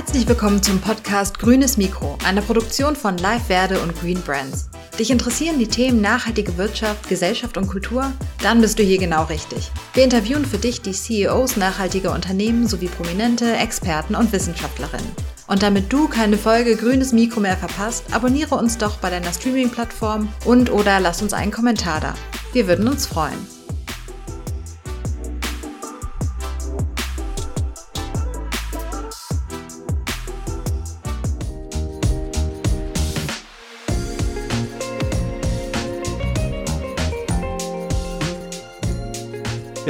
[0.00, 4.70] Herzlich willkommen zum Podcast Grünes Mikro, einer Produktion von Live Verde und Green Brands.
[4.98, 8.10] Dich interessieren die Themen nachhaltige Wirtschaft, Gesellschaft und Kultur?
[8.42, 9.70] Dann bist du hier genau richtig.
[9.92, 15.12] Wir interviewen für dich die CEOs nachhaltiger Unternehmen sowie prominente Experten und Wissenschaftlerinnen.
[15.48, 20.32] Und damit du keine Folge Grünes Mikro mehr verpasst, abonniere uns doch bei deiner Streaming-Plattform
[20.46, 22.14] und oder lass uns einen Kommentar da.
[22.54, 23.59] Wir würden uns freuen.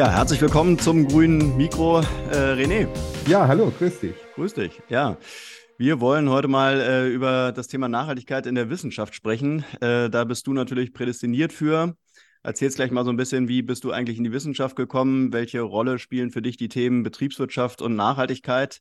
[0.00, 2.88] Ja, herzlich willkommen zum grünen Mikro, äh, René.
[3.26, 4.14] Ja, hallo, grüß dich.
[4.34, 5.18] Grüß dich, ja.
[5.76, 9.62] Wir wollen heute mal äh, über das Thema Nachhaltigkeit in der Wissenschaft sprechen.
[9.82, 11.96] Äh, da bist du natürlich prädestiniert für.
[12.42, 15.34] Erzählst gleich mal so ein bisschen, wie bist du eigentlich in die Wissenschaft gekommen?
[15.34, 18.80] Welche Rolle spielen für dich die Themen Betriebswirtschaft und Nachhaltigkeit?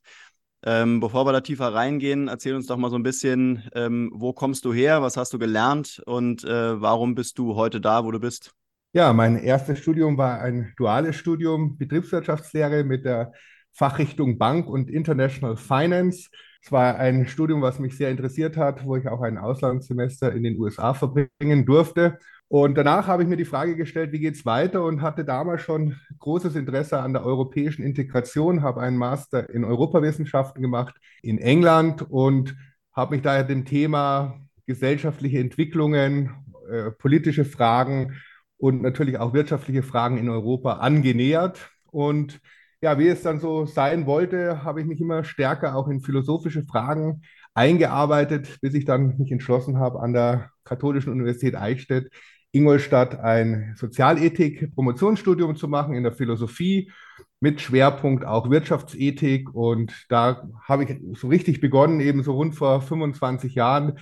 [0.64, 4.32] Ähm, bevor wir da tiefer reingehen, erzähl uns doch mal so ein bisschen, ähm, wo
[4.32, 8.10] kommst du her, was hast du gelernt und äh, warum bist du heute da, wo
[8.10, 8.54] du bist?
[8.92, 13.32] Ja, mein erstes Studium war ein duales Studium Betriebswirtschaftslehre mit der
[13.72, 16.28] Fachrichtung Bank und International Finance.
[16.60, 20.42] Es war ein Studium, was mich sehr interessiert hat, wo ich auch ein Auslandssemester in
[20.42, 22.18] den USA verbringen durfte.
[22.48, 25.62] Und danach habe ich mir die Frage gestellt, wie geht es weiter und hatte damals
[25.62, 32.02] schon großes Interesse an der europäischen Integration, habe einen Master in Europawissenschaften gemacht in England
[32.10, 32.56] und
[32.92, 36.30] habe mich daher dem Thema gesellschaftliche Entwicklungen,
[36.68, 38.16] äh, politische Fragen
[38.60, 41.70] und natürlich auch wirtschaftliche Fragen in Europa angenähert.
[41.90, 42.40] Und
[42.82, 46.64] ja, wie es dann so sein wollte, habe ich mich immer stärker auch in philosophische
[46.64, 47.22] Fragen
[47.54, 52.10] eingearbeitet, bis ich dann mich entschlossen habe, an der Katholischen Universität Eichstätt
[52.52, 56.90] Ingolstadt ein Sozialethik-Promotionsstudium zu machen in der Philosophie
[57.38, 59.54] mit Schwerpunkt auch Wirtschaftsethik.
[59.54, 63.98] Und da habe ich so richtig begonnen, eben so rund vor 25 Jahren,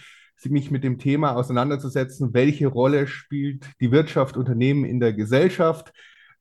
[0.47, 5.93] mich mit dem Thema auseinanderzusetzen, welche Rolle spielt die Wirtschaft, Unternehmen in der Gesellschaft.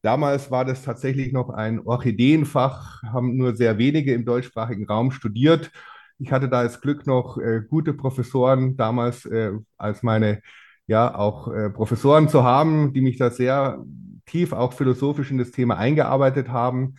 [0.01, 5.71] Damals war das tatsächlich noch ein Orchideenfach, haben nur sehr wenige im deutschsprachigen Raum studiert.
[6.19, 10.41] Ich hatte da das Glück, noch äh, gute Professoren damals äh, als meine,
[10.85, 13.83] ja, auch äh, Professoren zu haben, die mich da sehr
[14.25, 16.95] tief auch philosophisch in das Thema eingearbeitet haben.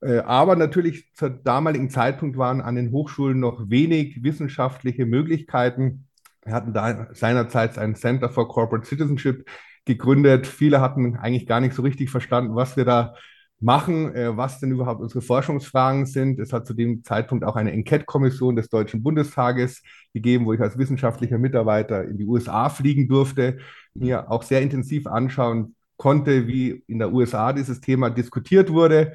[0.00, 6.06] Äh, aber natürlich zur damaligen Zeitpunkt waren an den Hochschulen noch wenig wissenschaftliche Möglichkeiten,
[6.44, 9.48] wir hatten da seinerzeit ein Center for Corporate Citizenship
[9.84, 10.46] gegründet.
[10.46, 13.14] Viele hatten eigentlich gar nicht so richtig verstanden, was wir da
[13.60, 16.38] machen, äh, was denn überhaupt unsere Forschungsfragen sind.
[16.40, 19.82] Es hat zu dem Zeitpunkt auch eine Enquete-Kommission des Deutschen Bundestages
[20.14, 23.58] gegeben, wo ich als wissenschaftlicher Mitarbeiter in die USA fliegen durfte,
[23.94, 29.12] mir auch sehr intensiv anschauen konnte, wie in der USA dieses Thema diskutiert wurde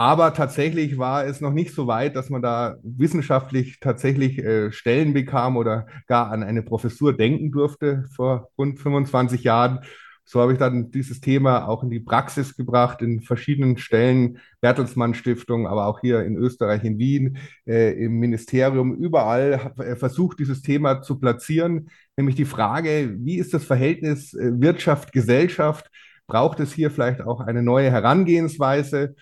[0.00, 5.12] aber tatsächlich war es noch nicht so weit, dass man da wissenschaftlich tatsächlich äh, Stellen
[5.12, 9.80] bekam oder gar an eine Professur denken durfte vor rund 25 Jahren.
[10.24, 15.12] So habe ich dann dieses Thema auch in die Praxis gebracht, in verschiedenen Stellen, Bertelsmann
[15.12, 20.62] Stiftung, aber auch hier in Österreich, in Wien, äh, im Ministerium, überall äh, versucht, dieses
[20.62, 25.90] Thema zu platzieren, nämlich die Frage, wie ist das Verhältnis äh, Wirtschaft, Gesellschaft?
[26.26, 29.14] Braucht es hier vielleicht auch eine neue Herangehensweise?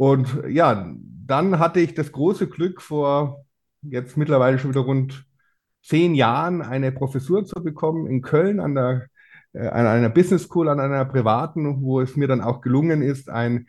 [0.00, 0.94] Und ja,
[1.26, 3.44] dann hatte ich das große Glück, vor
[3.82, 5.26] jetzt mittlerweile schon wieder rund
[5.82, 9.08] zehn Jahren eine Professur zu bekommen in Köln an, der,
[9.52, 13.28] äh, an einer Business School, an einer privaten, wo es mir dann auch gelungen ist,
[13.28, 13.66] ein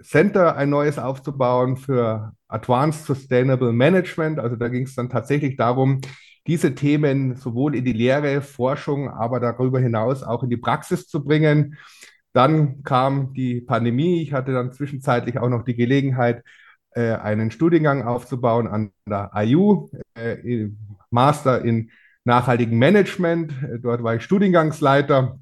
[0.00, 4.38] Center, ein neues aufzubauen für Advanced Sustainable Management.
[4.38, 6.02] Also da ging es dann tatsächlich darum,
[6.46, 11.24] diese Themen sowohl in die Lehre, Forschung, aber darüber hinaus auch in die Praxis zu
[11.24, 11.76] bringen.
[12.34, 14.20] Dann kam die Pandemie.
[14.20, 16.42] Ich hatte dann zwischenzeitlich auch noch die Gelegenheit,
[16.90, 20.68] äh, einen Studiengang aufzubauen an der IU, äh,
[21.10, 21.90] Master in
[22.24, 23.52] nachhaltigem Management.
[23.82, 25.38] Dort war ich Studiengangsleiter.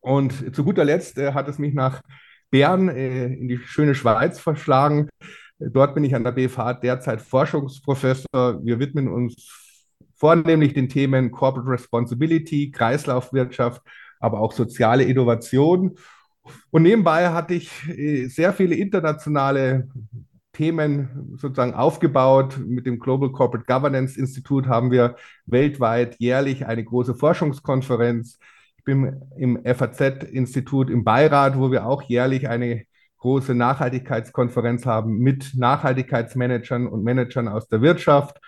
[0.00, 2.02] Und zu guter Letzt äh, hat es mich nach
[2.50, 5.08] Bern in die schöne Schweiz verschlagen.
[5.58, 8.64] Dort bin ich an der BFH derzeit Forschungsprofessor.
[8.64, 13.82] Wir widmen uns vornehmlich den Themen Corporate Responsibility, Kreislaufwirtschaft,
[14.20, 15.96] aber auch soziale Innovation.
[16.70, 19.88] Und nebenbei hatte ich äh, sehr viele internationale
[20.52, 22.58] Themen sozusagen aufgebaut.
[22.58, 28.38] Mit dem Global Corporate Governance Institute haben wir weltweit jährlich eine große Forschungskonferenz.
[28.78, 32.84] Ich bin im FAZ-Institut im Beirat, wo wir auch jährlich eine
[33.18, 38.38] große Nachhaltigkeitskonferenz haben mit Nachhaltigkeitsmanagern und Managern aus der Wirtschaft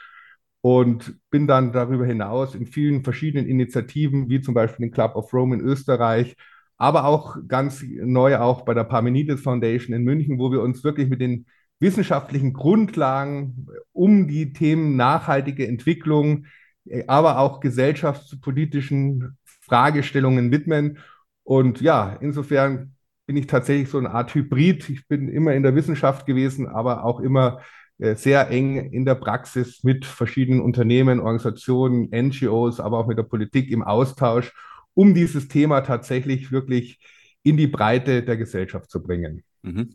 [0.61, 5.33] und bin dann darüber hinaus in vielen verschiedenen Initiativen, wie zum Beispiel den Club of
[5.33, 6.37] Rome in Österreich
[6.79, 11.09] aber auch ganz neu auch bei der Parmenides Foundation in München, wo wir uns wirklich
[11.09, 11.47] mit den
[11.81, 16.47] wissenschaftlichen Grundlagen um die Themen nachhaltige Entwicklung,
[16.87, 20.99] äh, aber auch gesellschaftspolitischen Fragestellungen widmen.
[21.45, 22.95] Und ja, insofern
[23.27, 24.89] bin ich tatsächlich so eine Art Hybrid.
[24.89, 27.61] Ich bin immer in der Wissenschaft gewesen, aber auch immer
[27.99, 33.25] äh, sehr eng in der Praxis mit verschiedenen Unternehmen, Organisationen, NGOs, aber auch mit der
[33.25, 34.53] Politik im Austausch,
[34.97, 36.99] um dieses Thema tatsächlich wirklich
[37.43, 39.45] in die Breite der Gesellschaft zu bringen.
[39.63, 39.95] Mhm.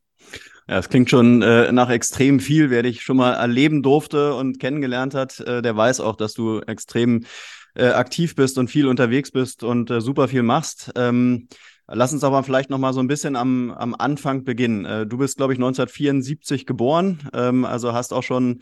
[0.67, 4.59] Ja, es klingt schon äh, nach extrem viel, wer dich schon mal erleben durfte und
[4.59, 7.25] kennengelernt hat, äh, der weiß auch, dass du extrem
[7.73, 10.91] äh, aktiv bist und viel unterwegs bist und äh, super viel machst.
[10.95, 11.47] Ähm,
[11.87, 14.85] lass uns aber vielleicht noch mal so ein bisschen am, am Anfang beginnen.
[14.85, 18.59] Äh, du bist, glaube ich, 1974 geboren, ähm, also hast auch schon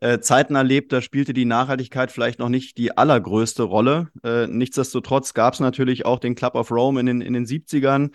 [0.00, 4.08] äh, Zeiten erlebt, da spielte die Nachhaltigkeit vielleicht noch nicht die allergrößte Rolle.
[4.48, 8.10] nichtsdestotrotz gab es natürlich auch den Club of Rome in den, in den 70ern.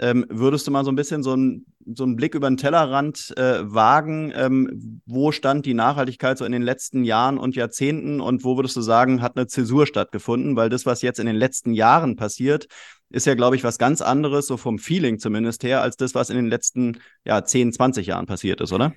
[0.00, 3.36] Ähm, würdest du mal so ein bisschen so, ein, so einen Blick über den Tellerrand
[3.36, 4.32] äh, wagen?
[4.34, 8.76] Ähm, wo stand die Nachhaltigkeit so in den letzten Jahren und Jahrzehnten und wo würdest
[8.76, 10.56] du sagen, hat eine Zäsur stattgefunden?
[10.56, 12.66] Weil das, was jetzt in den letzten Jahren passiert,
[13.10, 16.30] ist ja, glaube ich, was ganz anderes, so vom Feeling zumindest her, als das, was
[16.30, 18.94] in den letzten ja, 10, 20 Jahren passiert ist, oder?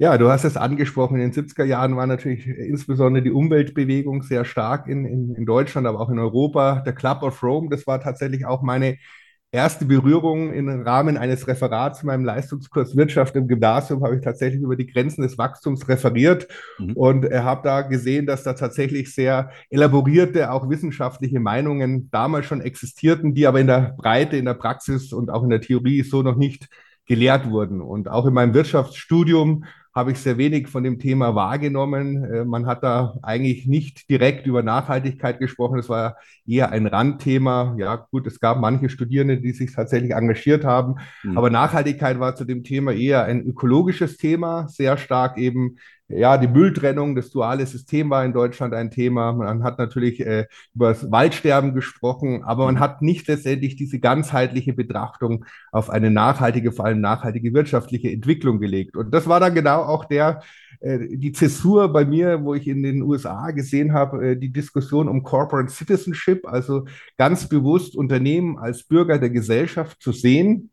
[0.00, 1.18] Ja, du hast es angesprochen.
[1.18, 5.88] In den 70er Jahren war natürlich insbesondere die Umweltbewegung sehr stark in, in, in Deutschland,
[5.88, 6.82] aber auch in Europa.
[6.86, 8.96] Der Club of Rome, das war tatsächlich auch meine
[9.50, 14.60] erste Berührung im Rahmen eines Referats in meinem Leistungskurs Wirtschaft im Gymnasium habe ich tatsächlich
[14.60, 16.46] über die Grenzen des Wachstums referiert
[16.78, 16.92] mhm.
[16.92, 22.60] und äh, habe da gesehen, dass da tatsächlich sehr elaborierte, auch wissenschaftliche Meinungen damals schon
[22.60, 26.22] existierten, die aber in der Breite, in der Praxis und auch in der Theorie so
[26.22, 26.68] noch nicht
[27.06, 27.80] gelehrt wurden.
[27.80, 32.24] Und auch in meinem Wirtschaftsstudium habe ich sehr wenig von dem Thema wahrgenommen.
[32.24, 35.78] Äh, man hat da eigentlich nicht direkt über Nachhaltigkeit gesprochen.
[35.78, 37.74] Es war eher ein Randthema.
[37.78, 40.96] Ja, gut, es gab manche Studierende, die sich tatsächlich engagiert haben.
[41.22, 41.36] Mhm.
[41.36, 45.76] Aber Nachhaltigkeit war zu dem Thema eher ein ökologisches Thema, sehr stark eben
[46.08, 49.32] ja, die Mülltrennung, das duale System war in Deutschland ein Thema.
[49.34, 54.72] Man hat natürlich äh, über das Waldsterben gesprochen, aber man hat nicht letztendlich diese ganzheitliche
[54.72, 58.96] Betrachtung auf eine nachhaltige, vor allem nachhaltige wirtschaftliche Entwicklung gelegt.
[58.96, 60.42] Und das war dann genau auch der,
[60.80, 65.08] äh, die Zäsur bei mir, wo ich in den USA gesehen habe, äh, die Diskussion
[65.08, 66.86] um Corporate Citizenship, also
[67.18, 70.70] ganz bewusst Unternehmen als Bürger der Gesellschaft zu sehen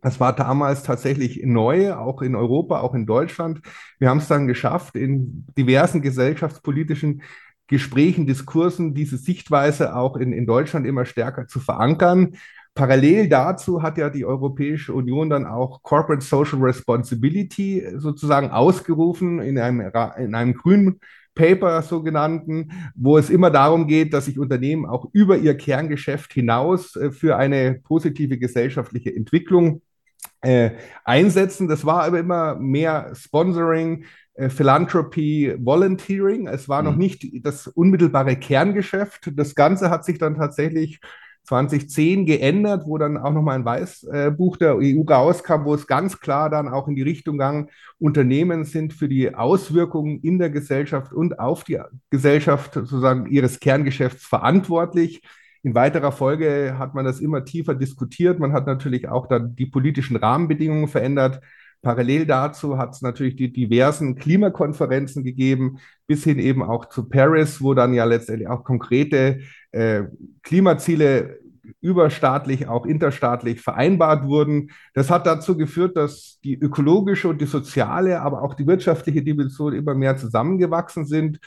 [0.00, 3.60] das war damals tatsächlich neu, auch in Europa, auch in Deutschland.
[3.98, 7.22] Wir haben es dann geschafft, in diversen gesellschaftspolitischen
[7.66, 12.36] Gesprächen, Diskursen diese Sichtweise auch in, in Deutschland immer stärker zu verankern.
[12.74, 19.58] Parallel dazu hat ja die Europäische Union dann auch Corporate Social Responsibility sozusagen ausgerufen in
[19.58, 21.00] einem, in einem grünen
[21.34, 26.96] Paper sogenannten, wo es immer darum geht, dass sich Unternehmen auch über ihr Kerngeschäft hinaus
[26.96, 29.82] äh, für eine positive gesellschaftliche Entwicklung
[30.40, 30.70] äh,
[31.04, 31.68] einsetzen.
[31.68, 34.04] Das war aber immer mehr Sponsoring,
[34.34, 36.46] äh, Philanthropy, Volunteering.
[36.46, 36.88] Es war mhm.
[36.88, 39.32] noch nicht das unmittelbare Kerngeschäft.
[39.34, 41.00] Das Ganze hat sich dann tatsächlich
[41.48, 46.50] 2010 geändert, wo dann auch nochmal ein Weißbuch der EU rauskam, wo es ganz klar
[46.50, 51.38] dann auch in die Richtung ging, Unternehmen sind für die Auswirkungen in der Gesellschaft und
[51.38, 51.80] auf die
[52.10, 55.22] Gesellschaft sozusagen ihres Kerngeschäfts verantwortlich.
[55.62, 58.38] In weiterer Folge hat man das immer tiefer diskutiert.
[58.38, 61.40] Man hat natürlich auch dann die politischen Rahmenbedingungen verändert.
[61.82, 67.62] Parallel dazu hat es natürlich die diversen Klimakonferenzen gegeben, bis hin eben auch zu Paris,
[67.62, 70.04] wo dann ja letztendlich auch konkrete äh,
[70.42, 71.38] Klimaziele
[71.80, 74.70] überstaatlich, auch interstaatlich vereinbart wurden.
[74.94, 79.74] Das hat dazu geführt, dass die ökologische und die soziale, aber auch die wirtschaftliche Dimension
[79.74, 81.40] immer mehr zusammengewachsen sind.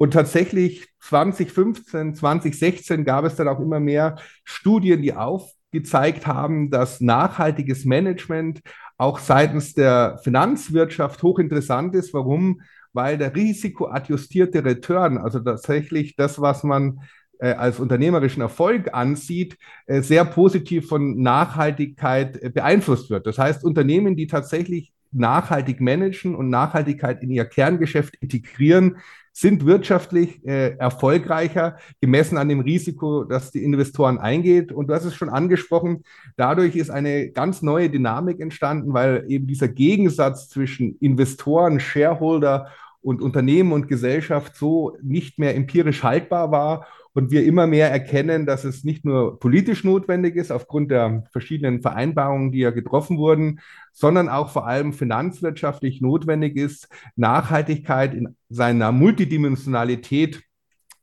[0.00, 7.02] Und tatsächlich 2015, 2016 gab es dann auch immer mehr Studien, die aufgezeigt haben, dass
[7.02, 8.62] nachhaltiges Management
[8.96, 12.14] auch seitens der Finanzwirtschaft hochinteressant ist.
[12.14, 12.62] Warum?
[12.94, 17.00] Weil der risikoadjustierte Return, also tatsächlich das, was man
[17.38, 23.26] äh, als unternehmerischen Erfolg ansieht, äh, sehr positiv von Nachhaltigkeit äh, beeinflusst wird.
[23.26, 28.98] Das heißt, Unternehmen, die tatsächlich nachhaltig managen und Nachhaltigkeit in ihr Kerngeschäft integrieren,
[29.32, 34.72] sind wirtschaftlich äh, erfolgreicher, gemessen an dem Risiko, das die Investoren eingeht.
[34.72, 36.04] Und du hast es schon angesprochen,
[36.36, 42.68] dadurch ist eine ganz neue Dynamik entstanden, weil eben dieser Gegensatz zwischen Investoren, Shareholder
[43.02, 48.46] und Unternehmen und Gesellschaft so nicht mehr empirisch haltbar war und wir immer mehr erkennen,
[48.46, 53.60] dass es nicht nur politisch notwendig ist, aufgrund der verschiedenen Vereinbarungen, die ja getroffen wurden,
[53.92, 60.42] sondern auch vor allem finanzwirtschaftlich notwendig ist, Nachhaltigkeit in seiner Multidimensionalität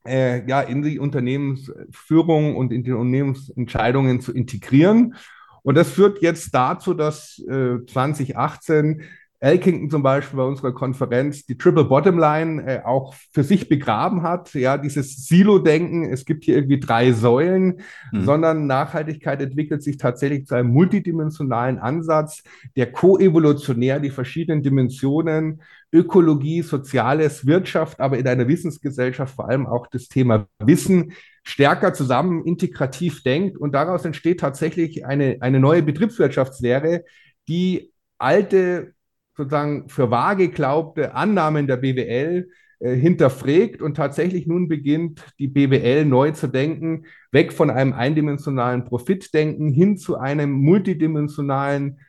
[0.08, 5.16] äh, ja, in die Unternehmensführung und in die Unternehmensentscheidungen zu integrieren.
[5.64, 9.02] Und das führt jetzt dazu, dass äh, 2018
[9.40, 14.24] Elkington zum Beispiel bei unserer Konferenz die Triple Bottom Line äh, auch für sich begraben
[14.24, 14.54] hat.
[14.56, 18.26] Ja, dieses Silo-Denken, es gibt hier irgendwie drei Säulen, mhm.
[18.26, 22.42] sondern Nachhaltigkeit entwickelt sich tatsächlich zu einem multidimensionalen Ansatz,
[22.76, 25.62] der koevolutionär die verschiedenen Dimensionen
[25.94, 31.14] Ökologie, Soziales, Wirtschaft, aber in einer Wissensgesellschaft vor allem auch das Thema Wissen
[31.44, 33.58] stärker zusammen integrativ denkt.
[33.58, 37.06] Und daraus entsteht tatsächlich eine, eine neue Betriebswirtschaftslehre,
[37.48, 38.96] die alte
[39.38, 46.06] sozusagen für wahr geglaubte Annahmen der BWL äh, hinterfragt und tatsächlich nun beginnt, die BWL
[46.06, 52.00] neu zu denken, weg von einem eindimensionalen Profitdenken hin zu einem multidimensionalen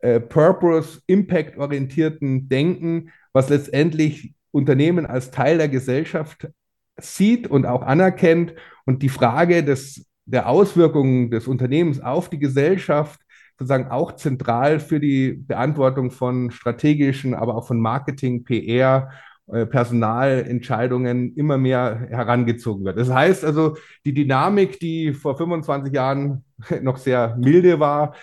[0.00, 6.48] äh, Purpose, Impact-orientierten Denken, was letztendlich Unternehmen als Teil der Gesellschaft
[6.96, 8.54] sieht und auch anerkennt.
[8.84, 13.20] Und die Frage des, der Auswirkungen des Unternehmens auf die Gesellschaft
[13.58, 19.10] sozusagen auch zentral für die Beantwortung von strategischen, aber auch von Marketing, PR,
[19.48, 22.98] äh, Personalentscheidungen immer mehr herangezogen wird.
[22.98, 26.44] Das heißt also, die Dynamik, die vor 25 Jahren
[26.82, 28.14] noch sehr milde war,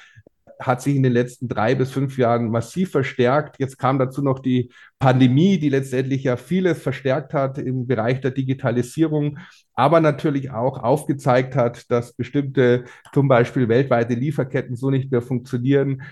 [0.65, 3.57] hat sich in den letzten drei bis fünf Jahren massiv verstärkt.
[3.59, 8.31] Jetzt kam dazu noch die Pandemie, die letztendlich ja vieles verstärkt hat im Bereich der
[8.31, 9.39] Digitalisierung,
[9.73, 16.03] aber natürlich auch aufgezeigt hat, dass bestimmte zum Beispiel weltweite Lieferketten so nicht mehr funktionieren,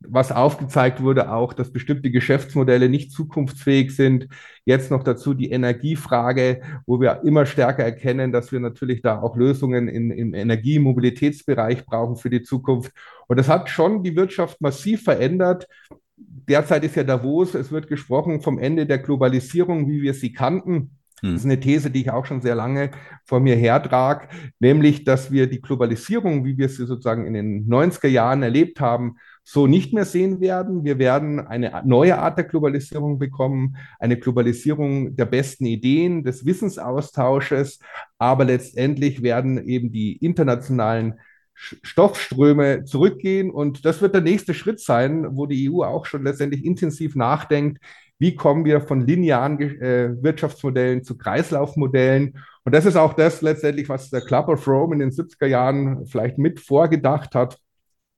[0.00, 4.28] was aufgezeigt wurde, auch, dass bestimmte Geschäftsmodelle nicht zukunftsfähig sind.
[4.64, 9.36] Jetzt noch dazu die Energiefrage, wo wir immer stärker erkennen, dass wir natürlich da auch
[9.36, 12.92] Lösungen in, im Energie-Mobilitätsbereich brauchen für die Zukunft.
[13.28, 15.68] Und das hat schon die Wirtschaft massiv verändert.
[16.16, 20.96] Derzeit ist ja Davos, es wird gesprochen vom Ende der Globalisierung, wie wir sie kannten.
[21.20, 21.32] Hm.
[21.32, 22.90] Das ist eine These, die ich auch schon sehr lange
[23.24, 24.28] vor mir hertrage,
[24.58, 29.16] nämlich, dass wir die Globalisierung, wie wir sie sozusagen in den 90er Jahren erlebt haben,
[29.42, 30.84] so nicht mehr sehen werden.
[30.84, 37.80] Wir werden eine neue Art der Globalisierung bekommen, eine Globalisierung der besten Ideen, des Wissensaustausches,
[38.18, 41.14] aber letztendlich werden eben die internationalen
[41.54, 43.50] Stoffströme zurückgehen.
[43.50, 47.78] Und das wird der nächste Schritt sein, wo die EU auch schon letztendlich intensiv nachdenkt,
[48.18, 52.38] wie kommen wir von linearen äh, Wirtschaftsmodellen zu Kreislaufmodellen.
[52.64, 56.06] Und das ist auch das letztendlich, was der Club of Rome in den 70er Jahren
[56.06, 57.58] vielleicht mit vorgedacht hat,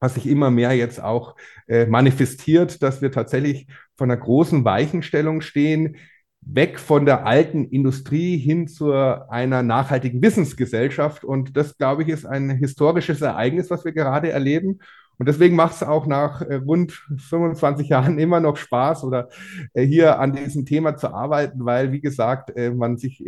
[0.03, 1.37] was sich immer mehr jetzt auch
[1.69, 5.97] äh, manifestiert, dass wir tatsächlich von einer großen Weichenstellung stehen,
[6.41, 11.25] weg von der alten Industrie hin zu einer nachhaltigen Wissensgesellschaft.
[11.25, 14.81] Und das, glaube ich, ist ein historisches Ereignis, was wir gerade erleben.
[15.19, 19.29] Und deswegen macht es auch nach äh, rund 25 Jahren immer noch Spaß oder
[19.73, 23.25] äh, hier an diesem Thema zu arbeiten, weil, wie gesagt, äh, man sich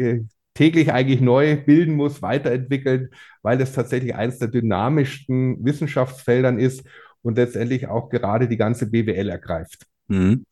[0.55, 3.11] täglich eigentlich neu bilden muss, weiterentwickeln,
[3.43, 6.85] weil es tatsächlich eines der dynamischsten Wissenschaftsfeldern ist
[7.23, 9.87] und letztendlich auch gerade die ganze BWL ergreift.
[10.09, 10.45] Mhm.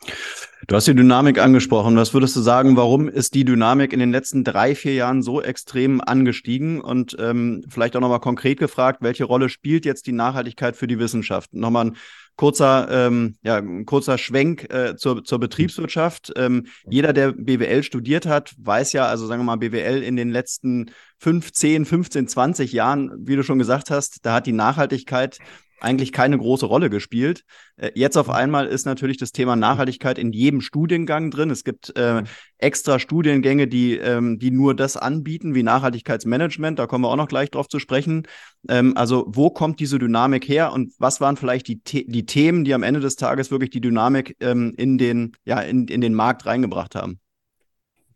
[0.67, 1.97] Du hast die Dynamik angesprochen.
[1.97, 5.43] Was würdest du sagen, warum ist die Dynamik in den letzten drei, vier Jahren so
[5.43, 6.81] extrem angestiegen?
[6.81, 10.99] Und ähm, vielleicht auch nochmal konkret gefragt, welche Rolle spielt jetzt die Nachhaltigkeit für die
[10.99, 11.53] Wissenschaft?
[11.53, 11.97] Nochmal ein
[12.37, 16.33] kurzer, ähm, ja, ein kurzer Schwenk äh, zur, zur Betriebswirtschaft.
[16.37, 20.31] Ähm, jeder, der BWL studiert hat, weiß ja, also sagen wir mal, BWL in den
[20.31, 25.39] letzten 15, 15, 20 Jahren, wie du schon gesagt hast, da hat die Nachhaltigkeit
[25.83, 27.45] eigentlich keine große Rolle gespielt.
[27.77, 31.51] Äh, jetzt auf einmal ist natürlich das Thema Nachhaltigkeit in jedem Studiengang drin.
[31.51, 32.23] Es gibt äh,
[32.59, 36.79] extra Studiengänge, die, ähm, die nur das anbieten, wie Nachhaltigkeitsmanagement.
[36.79, 38.27] Da kommen wir auch noch gleich drauf zu sprechen.
[38.69, 42.75] Ähm, also, wo kommt diese Dynamik her und was waren vielleicht die, die Themen, die
[42.75, 46.47] am Ende des Tages wirklich die Dynamik ähm, in, den, ja, in, in den Markt
[46.47, 47.19] reingebracht haben?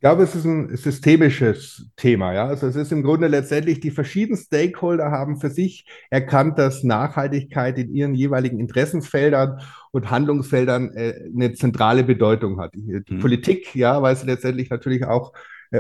[0.07, 2.33] Ich glaube, es ist ein systemisches Thema.
[2.33, 2.47] Ja?
[2.47, 7.77] Also es ist im Grunde letztendlich, die verschiedenen Stakeholder haben für sich erkannt, dass Nachhaltigkeit
[7.77, 9.59] in ihren jeweiligen Interessensfeldern
[9.91, 12.73] und Handlungsfeldern äh, eine zentrale Bedeutung hat.
[12.77, 13.19] Die mhm.
[13.19, 15.33] Politik, ja, weil sie letztendlich natürlich auch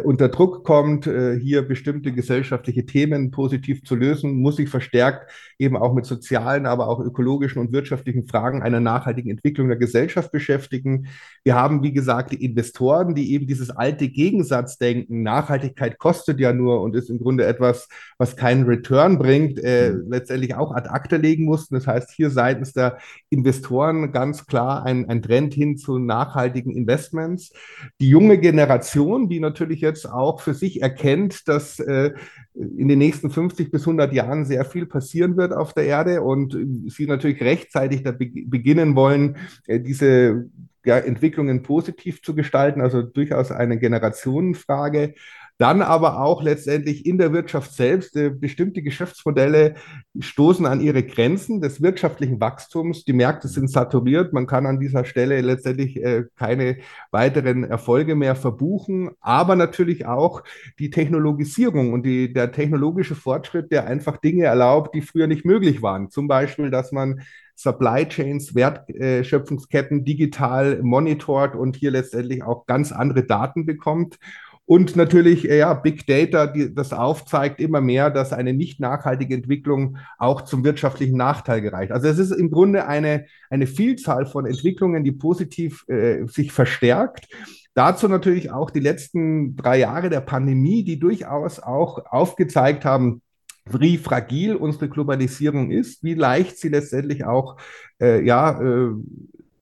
[0.05, 5.76] unter Druck kommt, äh, hier bestimmte gesellschaftliche Themen positiv zu lösen, muss sich verstärkt eben
[5.76, 11.09] auch mit sozialen, aber auch ökologischen und wirtschaftlichen Fragen einer nachhaltigen Entwicklung der Gesellschaft beschäftigen.
[11.45, 16.83] Wir haben, wie gesagt, die Investoren, die eben dieses alte Gegensatzdenken, Nachhaltigkeit kostet ja nur
[16.83, 17.88] und ist im Grunde etwas,
[18.19, 20.11] was keinen Return bringt, äh, mhm.
[20.11, 21.75] letztendlich auch ad acta legen mussten.
[21.75, 22.99] Das heißt, hier seitens der
[23.31, 27.52] Investoren ganz klar ein, ein Trend hin zu nachhaltigen Investments.
[28.00, 32.12] Die junge Generation, die natürlich jetzt auch für sich erkennt, dass äh,
[32.54, 36.56] in den nächsten 50 bis 100 Jahren sehr viel passieren wird auf der Erde und
[36.88, 40.49] sie natürlich rechtzeitig da be beginnen wollen, äh, diese
[40.85, 45.14] ja, Entwicklungen positiv zu gestalten, also durchaus eine Generationenfrage.
[45.58, 48.16] Dann aber auch letztendlich in der Wirtschaft selbst.
[48.16, 49.75] Äh, bestimmte Geschäftsmodelle
[50.18, 53.04] stoßen an ihre Grenzen des wirtschaftlichen Wachstums.
[53.04, 54.32] Die Märkte sind saturiert.
[54.32, 56.78] Man kann an dieser Stelle letztendlich äh, keine
[57.10, 59.10] weiteren Erfolge mehr verbuchen.
[59.20, 60.42] Aber natürlich auch
[60.78, 65.80] die Technologisierung und die, der technologische Fortschritt, der einfach Dinge erlaubt, die früher nicht möglich
[65.80, 66.10] waren.
[66.10, 67.22] Zum Beispiel, dass man
[67.56, 74.18] Supply Chains, Wertschöpfungsketten digital monitort und hier letztendlich auch ganz andere Daten bekommt.
[74.66, 79.35] Und natürlich, äh, ja, Big Data, die, das aufzeigt immer mehr, dass eine nicht nachhaltige
[79.35, 81.92] Entwicklung auch zum wirtschaftlichen Nachteil gereicht.
[81.92, 87.28] Also es ist im Grunde eine, eine Vielzahl von Entwicklungen, die positiv äh, sich verstärkt.
[87.75, 93.23] Dazu natürlich auch die letzten drei Jahre der Pandemie, die durchaus auch aufgezeigt haben,
[93.70, 97.56] wie fragil unsere Globalisierung ist, wie leicht sie letztendlich auch
[98.00, 98.90] äh, ja, äh,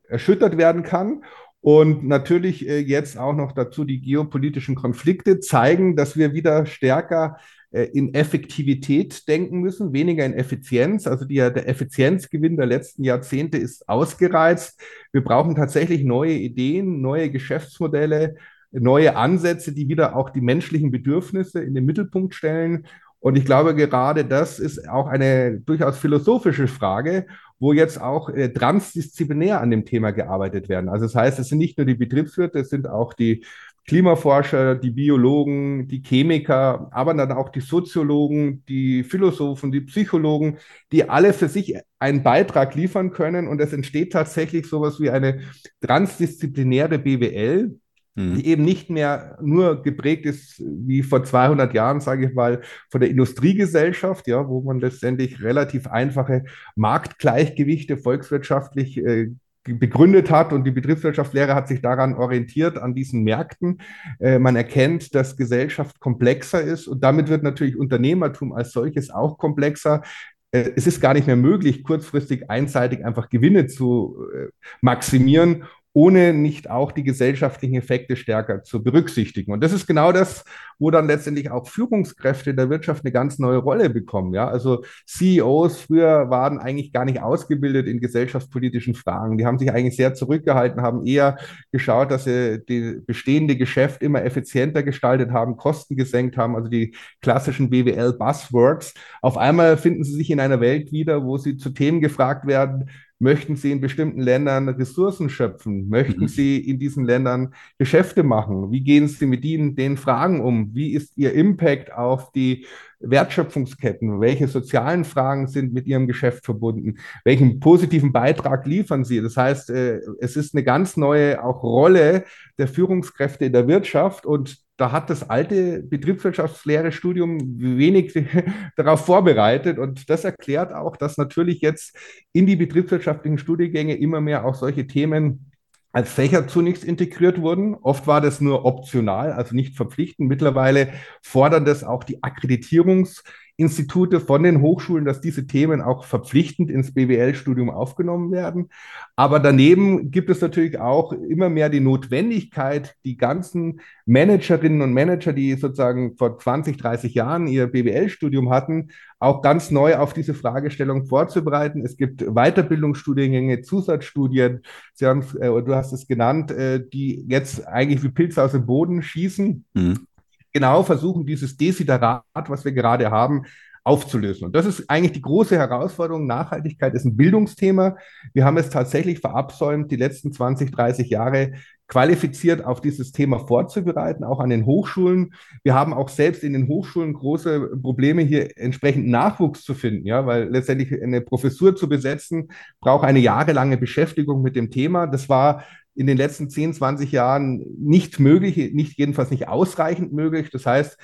[0.09, 1.25] erschüttert werden kann.
[1.65, 7.39] Und natürlich äh, jetzt auch noch dazu die geopolitischen Konflikte zeigen, dass wir wieder stärker
[7.71, 11.07] äh, in Effektivität denken müssen, weniger in Effizienz.
[11.07, 14.79] Also die, der Effizienzgewinn der letzten Jahrzehnte ist ausgereizt.
[15.11, 18.35] Wir brauchen tatsächlich neue Ideen, neue Geschäftsmodelle,
[18.71, 22.87] neue Ansätze, die wieder auch die menschlichen Bedürfnisse in den Mittelpunkt stellen.
[23.25, 27.27] Und ich glaube, gerade das ist auch eine durchaus philosophische Frage
[27.65, 30.91] wo jetzt auch äh, transdisziplinär an dem Thema gearbeitet werden.
[30.91, 33.45] Also das heißt, es sind nicht nur die Betriebswirte, es sind auch die
[33.87, 40.59] Klimaforscher, die Biologen, die Chemiker, aber dann auch die Soziologen, die Philosophen, die Psychologen,
[40.93, 43.47] die alle für sich einen Beitrag liefern können.
[43.49, 45.41] Und es entsteht tatsächlich sowas wie eine
[45.81, 47.79] transdisziplinäre BWL,
[48.15, 48.37] mhm.
[48.37, 53.01] die eben nicht mehr nur geprägt ist wie vor 200 Jahren, sage ich mal, von
[53.01, 56.45] der Industriegesellschaft, ja, wo man letztendlich relativ einfache
[56.77, 59.31] Marktgleichgewichte volkswirtschaftlich äh,
[59.65, 63.81] begründet hat und die Betriebswirtschaftslehre hat sich daran orientiert, an diesen Märkten.
[64.21, 69.39] Äh, man erkennt, dass Gesellschaft komplexer ist und damit wird natürlich Unternehmertum als solches auch
[69.39, 70.03] komplexer.
[70.51, 74.49] Äh, es ist gar nicht mehr möglich, kurzfristig einseitig einfach Gewinne zu äh,
[74.83, 79.53] maximieren ohne nicht auch die gesellschaftlichen Effekte stärker zu berücksichtigen.
[79.53, 80.45] Und das ist genau das,
[80.81, 84.35] wo dann letztendlich auch Führungskräfte der Wirtschaft eine ganz neue Rolle bekommen.
[84.35, 89.39] Ja, also CEOs früher waren eigentlich gar nicht ausgebildet in gesellschaftspolitischen Fragen.
[89.39, 91.39] Die haben sich eigentlich sehr zurückgehalten, haben eher
[91.71, 96.97] geschaut, dass sie die bestehende Geschäft immer effizienter gestaltet haben, Kosten gesenkt haben, also die
[97.23, 98.95] klassischen BWL Buzzwords.
[99.23, 102.91] Auf einmal finden sie sich in einer Welt wieder, wo sie zu Themen gefragt werden,
[103.21, 105.89] Möchten Sie in bestimmten Ländern Ressourcen schöpfen?
[105.89, 106.29] Möchten mhm.
[106.29, 108.73] Sie in diesen Ländern Geschäfte machen?
[108.73, 110.75] Wie gehen Sie mit ihnen, den Fragen um?
[110.75, 112.67] Wie ist Ihr Impact auf die
[112.99, 114.21] Wertschöpfungsketten?
[114.21, 116.99] Welche sozialen Fragen sind mit Ihrem Geschäft verbunden?
[117.25, 119.21] Welchen positiven Beitrag liefern Sie?
[119.21, 122.25] Das heißt, äh, es ist eine ganz neue auch Rolle
[122.59, 128.13] der Führungskräfte in der Wirtschaft und da hat das alte Betriebswirtschaftslehre-Studium wenig
[128.77, 129.79] darauf vorbereitet.
[129.79, 131.97] Und das erklärt auch, dass natürlich jetzt
[132.33, 135.53] in die betriebswirtschaftlichen Studiengänge immer mehr auch solche Themen
[135.93, 137.77] als Fächer zunächst integriert wurden.
[137.77, 140.29] Oft war das nur optional, also nicht verpflichtend.
[140.29, 143.23] Mittlerweile fordern das auch die Akkreditierungs-
[143.57, 148.69] Institute von den Hochschulen, dass diese Themen auch verpflichtend ins BWL-Studium aufgenommen werden.
[149.15, 155.33] Aber daneben gibt es natürlich auch immer mehr die Notwendigkeit, die ganzen Managerinnen und Manager,
[155.33, 158.89] die sozusagen vor 20, 30 Jahren ihr BWL-Studium hatten,
[159.21, 161.85] auch ganz neu auf diese Fragestellung vorzubereiten.
[161.85, 164.63] Es gibt Weiterbildungsstudiengänge, Zusatzstudien,
[164.95, 168.67] Sie haben, äh, du hast es genannt, äh, die jetzt eigentlich wie Pilze aus dem
[168.67, 169.65] Boden schießen.
[169.75, 170.07] Mhm
[170.55, 173.45] genau versuchen, dieses Desiderat, was wir gerade haben,
[173.83, 174.47] aufzulösen.
[174.47, 176.27] Und das ist eigentlich die große Herausforderung.
[176.27, 177.97] Nachhaltigkeit ist ein Bildungsthema.
[178.33, 181.53] Wir haben es tatsächlich verabsäumt, die letzten 20, 30 Jahre
[181.87, 185.35] qualifiziert auf dieses Thema vorzubereiten, auch an den Hochschulen.
[185.65, 190.25] Wir haben auch selbst in den Hochschulen große Probleme, hier entsprechend Nachwuchs zu finden, ja,
[190.25, 192.49] weil letztendlich eine Professur zu besetzen
[192.81, 195.07] braucht eine jahrelange Beschäftigung mit dem Thema.
[195.07, 195.63] Das war
[195.95, 200.51] in den letzten 10, 20 Jahren nicht möglich, nicht jedenfalls nicht ausreichend möglich.
[200.51, 200.99] Das heißt,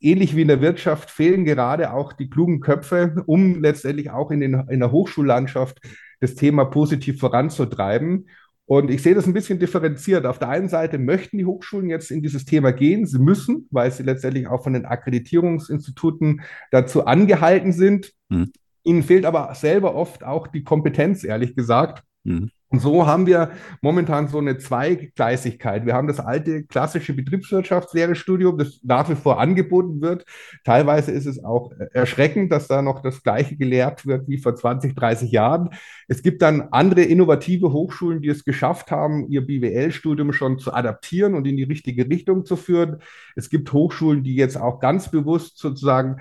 [0.00, 4.40] ähnlich wie in der Wirtschaft fehlen gerade auch die klugen Köpfe, um letztendlich auch in,
[4.40, 5.80] den, in der Hochschullandschaft
[6.20, 8.28] das Thema positiv voranzutreiben.
[8.64, 10.26] Und ich sehe das ein bisschen differenziert.
[10.26, 13.06] Auf der einen Seite möchten die Hochschulen jetzt in dieses Thema gehen.
[13.06, 16.40] Sie müssen, weil sie letztendlich auch von den Akkreditierungsinstituten
[16.72, 18.12] dazu angehalten sind.
[18.28, 18.50] Mhm.
[18.82, 22.02] Ihnen fehlt aber selber oft auch die Kompetenz, ehrlich gesagt.
[22.24, 25.86] Mhm Und so haben wir momentan so eine Zweigleisigkeit.
[25.86, 30.24] Wir haben das alte klassische Betriebswirtschaftslehre-Studium, das nach wie vor angeboten wird.
[30.64, 34.96] Teilweise ist es auch erschreckend, dass da noch das Gleiche gelehrt wird wie vor 20,
[34.96, 35.70] 30 Jahren.
[36.08, 41.34] Es gibt dann andere innovative Hochschulen, die es geschafft haben, ihr BWL-Studium schon zu adaptieren
[41.34, 42.98] und in die richtige Richtung zu führen.
[43.36, 46.16] Es gibt Hochschulen, die jetzt auch ganz bewusst sozusagen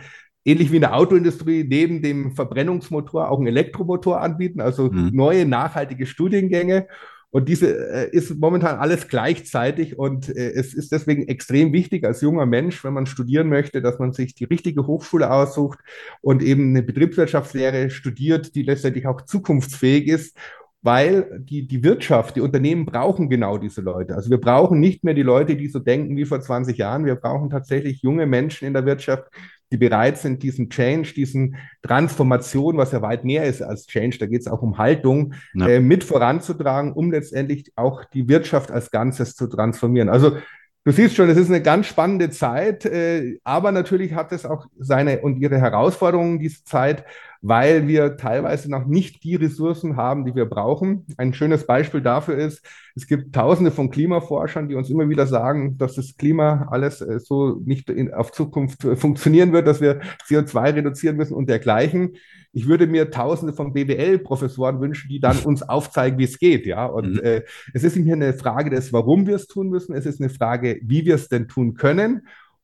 [0.45, 5.09] ähnlich wie in der Autoindustrie neben dem Verbrennungsmotor auch einen Elektromotor anbieten, also mhm.
[5.11, 6.87] neue nachhaltige Studiengänge.
[7.31, 12.21] Und diese äh, ist momentan alles gleichzeitig und äh, es ist deswegen extrem wichtig als
[12.21, 15.79] junger Mensch, wenn man studieren möchte, dass man sich die richtige Hochschule aussucht
[16.21, 20.37] und eben eine Betriebswirtschaftslehre studiert, die letztendlich auch zukunftsfähig ist
[20.85, 24.13] weil die, die Wirtschaft, die Unternehmen brauchen genau diese Leute.
[24.13, 27.05] Also wir brauchen nicht mehr die Leute, die so denken wie vor 20 Jahren.
[27.05, 29.23] Wir brauchen tatsächlich junge Menschen in der Wirtschaft,
[29.71, 34.25] die bereit sind, diesen Change, diesen Transformation, was ja weit mehr ist als Change, da
[34.25, 35.67] geht es auch um Haltung, ja.
[35.67, 40.09] äh, mit voranzutragen, um letztendlich auch die Wirtschaft als Ganzes zu transformieren.
[40.09, 40.37] Also
[40.85, 44.67] du siehst schon, es ist eine ganz spannende Zeit, äh, aber natürlich hat es auch
[44.79, 47.03] seine und ihre Herausforderungen, diese Zeit
[47.47, 51.05] weil wir teilweise noch nicht die Ressourcen haben, die wir brauchen.
[51.17, 55.77] Ein schönes Beispiel dafür ist, es gibt tausende von Klimaforschern, die uns immer wieder sagen,
[55.77, 60.01] dass das Klima alles äh, so nicht in, auf Zukunft äh, funktionieren wird, dass wir
[60.27, 62.15] CO2 reduzieren müssen und dergleichen.
[62.55, 66.65] Ich würde mir tausende von BWL-Professoren wünschen, die dann uns aufzeigen, wie es geht.
[66.65, 67.19] Ja, und mhm.
[67.19, 67.41] äh,
[67.73, 69.93] es ist nicht mehr eine Frage des, warum wir es tun müssen.
[69.93, 72.21] Es ist eine Frage, wie wir es denn tun können.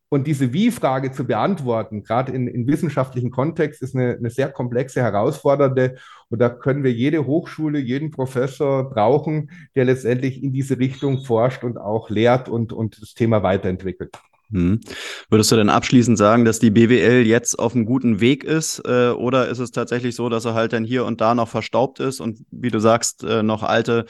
[0.07, 5.01] Und diese Wie-Frage zu beantworten, gerade in, in wissenschaftlichen Kontext, ist eine, eine sehr komplexe,
[5.01, 5.97] herausfordernde.
[6.29, 11.65] Und da können wir jede Hochschule, jeden Professor brauchen, der letztendlich in diese Richtung forscht
[11.65, 14.17] und auch lehrt und, und das Thema weiterentwickelt.
[14.51, 14.81] Hm.
[15.29, 18.81] Würdest du denn abschließend sagen, dass die BWL jetzt auf einem guten Weg ist?
[18.85, 21.99] Äh, oder ist es tatsächlich so, dass er halt dann hier und da noch verstaubt
[21.99, 24.05] ist und wie du sagst, äh, noch alte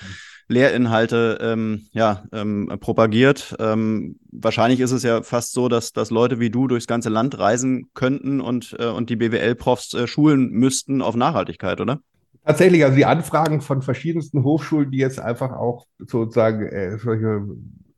[0.48, 3.56] Lehrinhalte ähm, ja, ähm, propagiert.
[3.60, 7.40] Ähm, wahrscheinlich ist es ja fast so, dass, dass Leute wie du durchs ganze Land
[7.40, 12.02] reisen könnten und, äh, und die BWL-Profs äh, schulen müssten auf Nachhaltigkeit, oder?
[12.44, 17.46] Tatsächlich, also die Anfragen von verschiedensten Hochschulen, die jetzt einfach auch sozusagen äh, solche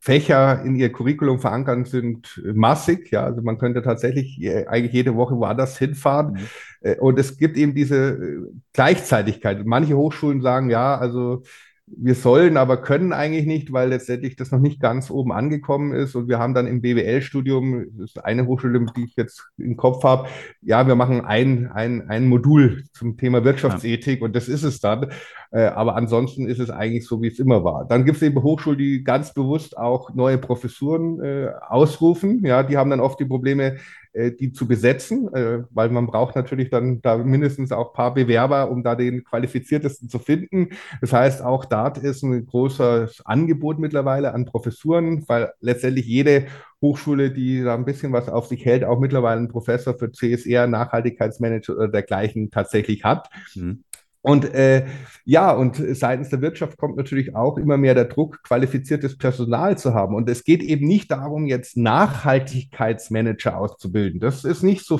[0.04, 3.10] Fächer in ihr Curriculum verankern, sind massig.
[3.10, 6.34] Ja, also man könnte tatsächlich äh, eigentlich jede Woche woanders hinfahren.
[6.34, 6.40] Mhm.
[6.82, 9.64] Äh, und es gibt eben diese äh, Gleichzeitigkeit.
[9.64, 11.44] Manche Hochschulen sagen, ja, also
[11.86, 16.14] wir sollen, aber können eigentlich nicht, weil letztendlich das noch nicht ganz oben angekommen ist.
[16.14, 20.02] Und wir haben dann im BWL-Studium, das ist eine Hochschule, die ich jetzt im Kopf
[20.02, 20.28] habe,
[20.62, 25.10] ja, wir machen ein, ein, ein Modul zum Thema Wirtschaftsethik und das ist es dann.
[25.50, 27.86] Äh, aber ansonsten ist es eigentlich so, wie es immer war.
[27.86, 32.44] Dann gibt es eben Hochschulen, die ganz bewusst auch neue Professuren äh, ausrufen.
[32.44, 33.76] Ja, die haben dann oft die Probleme,
[34.14, 38.70] die zu besetzen, äh, weil man braucht natürlich dann da mindestens auch ein paar Bewerber,
[38.70, 40.70] um da den qualifiziertesten zu finden.
[41.00, 46.46] Das heißt, auch dort ist ein großes Angebot mittlerweile an Professuren, weil letztendlich jede
[46.80, 50.66] Hochschule, die da ein bisschen was auf sich hält, auch mittlerweile einen Professor für CSR,
[50.66, 53.28] Nachhaltigkeitsmanager oder dergleichen tatsächlich hat.
[53.54, 53.82] Mhm.
[54.24, 54.86] Und äh,
[55.26, 59.92] ja, und seitens der Wirtschaft kommt natürlich auch immer mehr der Druck, qualifiziertes Personal zu
[59.92, 60.14] haben.
[60.14, 64.20] Und es geht eben nicht darum, jetzt Nachhaltigkeitsmanager auszubilden.
[64.20, 64.98] Das ist nicht so,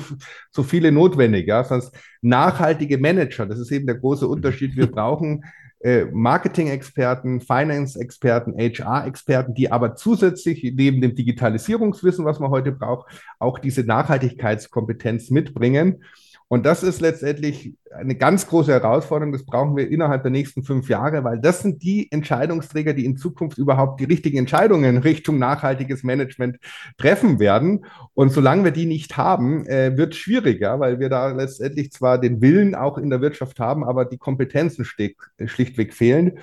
[0.51, 1.89] so viele notwendig, ja, sondern
[2.21, 3.47] nachhaltige Manager.
[3.47, 4.75] Das ist eben der große Unterschied.
[4.75, 5.43] Wir brauchen
[5.79, 13.57] äh, Marketing-Experten, Finance-Experten, HR-Experten, die aber zusätzlich neben dem Digitalisierungswissen, was man heute braucht, auch
[13.57, 16.03] diese Nachhaltigkeitskompetenz mitbringen.
[16.47, 19.31] Und das ist letztendlich eine ganz große Herausforderung.
[19.33, 23.17] Das brauchen wir innerhalb der nächsten fünf Jahre, weil das sind die Entscheidungsträger, die in
[23.17, 26.57] Zukunft überhaupt die richtigen Entscheidungen Richtung nachhaltiges Management
[26.99, 27.85] treffen werden.
[28.13, 32.19] Und solange wir die nicht haben, äh, wird es schwieriger, weil wir da letztendlich zwar
[32.19, 36.39] den Willen auch in der Wirtschaft haben, aber die Kompetenzen schlichtweg fehlen.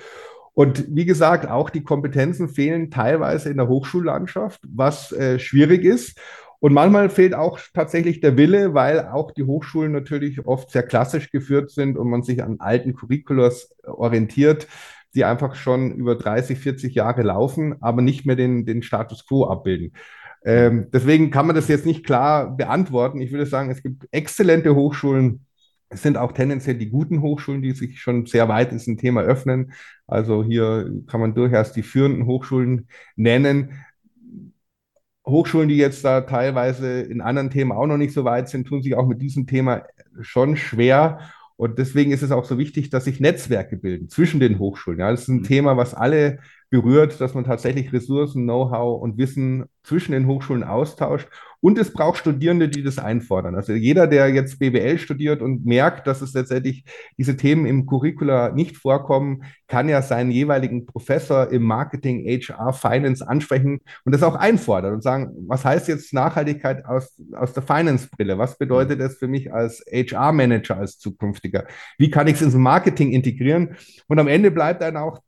[0.53, 6.19] Und wie gesagt, auch die Kompetenzen fehlen teilweise in der Hochschullandschaft, was äh, schwierig ist.
[6.63, 11.29] Und manchmal fehlt auch tatsächlich der Wille, weil auch die Hochschulen natürlich oft sehr klassisch
[11.29, 14.69] geführt sind und man sich an alten Curriculars orientiert,
[15.13, 19.43] die einfach schon über 30, 40 Jahre laufen, aber nicht mehr den, den Status quo
[19.47, 19.91] abbilden.
[20.45, 23.19] Ähm, deswegen kann man das jetzt nicht klar beantworten.
[23.19, 25.45] Ich würde sagen, es gibt exzellente Hochschulen.
[25.89, 29.21] Es sind auch tendenziell die guten Hochschulen, die sich schon sehr weit in diesem Thema
[29.21, 29.73] öffnen.
[30.07, 33.83] Also hier kann man durchaus die führenden Hochschulen nennen.
[35.25, 38.81] Hochschulen, die jetzt da teilweise in anderen Themen auch noch nicht so weit sind, tun
[38.81, 39.83] sich auch mit diesem Thema
[40.21, 41.19] schon schwer.
[41.55, 44.99] Und deswegen ist es auch so wichtig, dass sich Netzwerke bilden zwischen den Hochschulen.
[44.99, 45.43] Ja, das ist ein mhm.
[45.43, 51.27] Thema, was alle berührt, dass man tatsächlich Ressourcen, Know-how und Wissen zwischen den Hochschulen austauscht
[51.63, 53.55] und es braucht Studierende, die das einfordern.
[53.55, 56.83] Also jeder, der jetzt BWL studiert und merkt, dass es letztendlich
[57.17, 63.25] diese Themen im Curricula nicht vorkommen, kann ja seinen jeweiligen Professor im Marketing, HR, Finance
[63.25, 68.37] ansprechen und das auch einfordern und sagen, was heißt jetzt Nachhaltigkeit aus, aus der Finance-Brille?
[68.37, 71.65] Was bedeutet das für mich als HR-Manager, als zukünftiger?
[71.97, 73.77] Wie kann ich es ins Marketing integrieren?
[74.07, 75.21] Und am Ende bleibt dann auch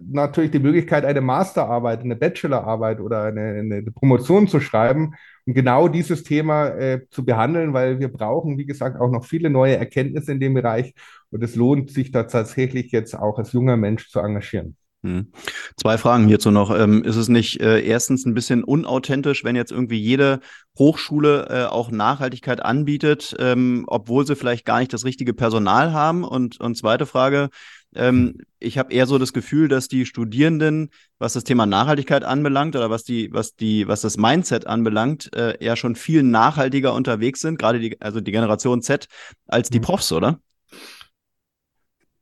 [0.00, 5.14] natürlich die Möglichkeit, eine Masterarbeit, eine Bachelorarbeit oder eine, eine Promotion zu schreiben
[5.54, 9.76] genau dieses Thema äh, zu behandeln, weil wir brauchen, wie gesagt, auch noch viele neue
[9.76, 10.94] Erkenntnisse in dem Bereich.
[11.30, 14.76] Und es lohnt sich da tatsächlich jetzt auch als junger Mensch zu engagieren.
[15.04, 15.28] Hm.
[15.76, 16.76] Zwei Fragen hierzu noch.
[16.76, 20.40] Ähm, ist es nicht äh, erstens ein bisschen unauthentisch, wenn jetzt irgendwie jede
[20.76, 26.24] Hochschule äh, auch Nachhaltigkeit anbietet, ähm, obwohl sie vielleicht gar nicht das richtige Personal haben?
[26.24, 27.50] Und, und zweite Frage,
[27.94, 32.76] ähm, ich habe eher so das Gefühl, dass die Studierenden, was das Thema Nachhaltigkeit anbelangt
[32.76, 37.40] oder was die, was die, was das Mindset anbelangt, äh, eher schon viel nachhaltiger unterwegs
[37.40, 39.06] sind, gerade die, also die Generation Z,
[39.46, 39.84] als die mhm.
[39.84, 40.40] Profs, oder?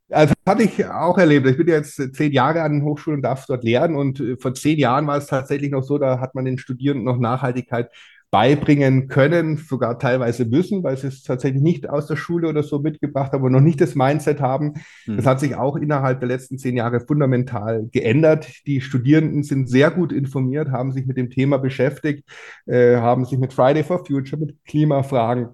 [0.08, 1.48] Also das hatte ich auch erlebt.
[1.48, 3.96] Ich bin jetzt zehn Jahre an den Hochschulen und darf dort lernen.
[3.96, 7.04] Und äh, vor zehn Jahren war es tatsächlich noch so, da hat man den Studierenden
[7.04, 7.90] noch Nachhaltigkeit
[8.30, 12.80] beibringen können, sogar teilweise müssen, weil sie es tatsächlich nicht aus der Schule oder so
[12.80, 14.74] mitgebracht haben und noch nicht das Mindset haben.
[15.06, 15.16] Mhm.
[15.16, 18.48] Das hat sich auch innerhalb der letzten zehn Jahre fundamental geändert.
[18.66, 22.24] Die Studierenden sind sehr gut informiert, haben sich mit dem Thema beschäftigt,
[22.66, 25.50] äh, haben sich mit Friday for Future, mit Klimafragen,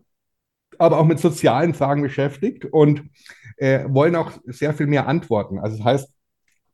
[0.79, 3.05] aber auch mit sozialen Fragen beschäftigt und
[3.59, 5.59] äh, wollen auch sehr viel mehr antworten.
[5.59, 6.13] Also das heißt,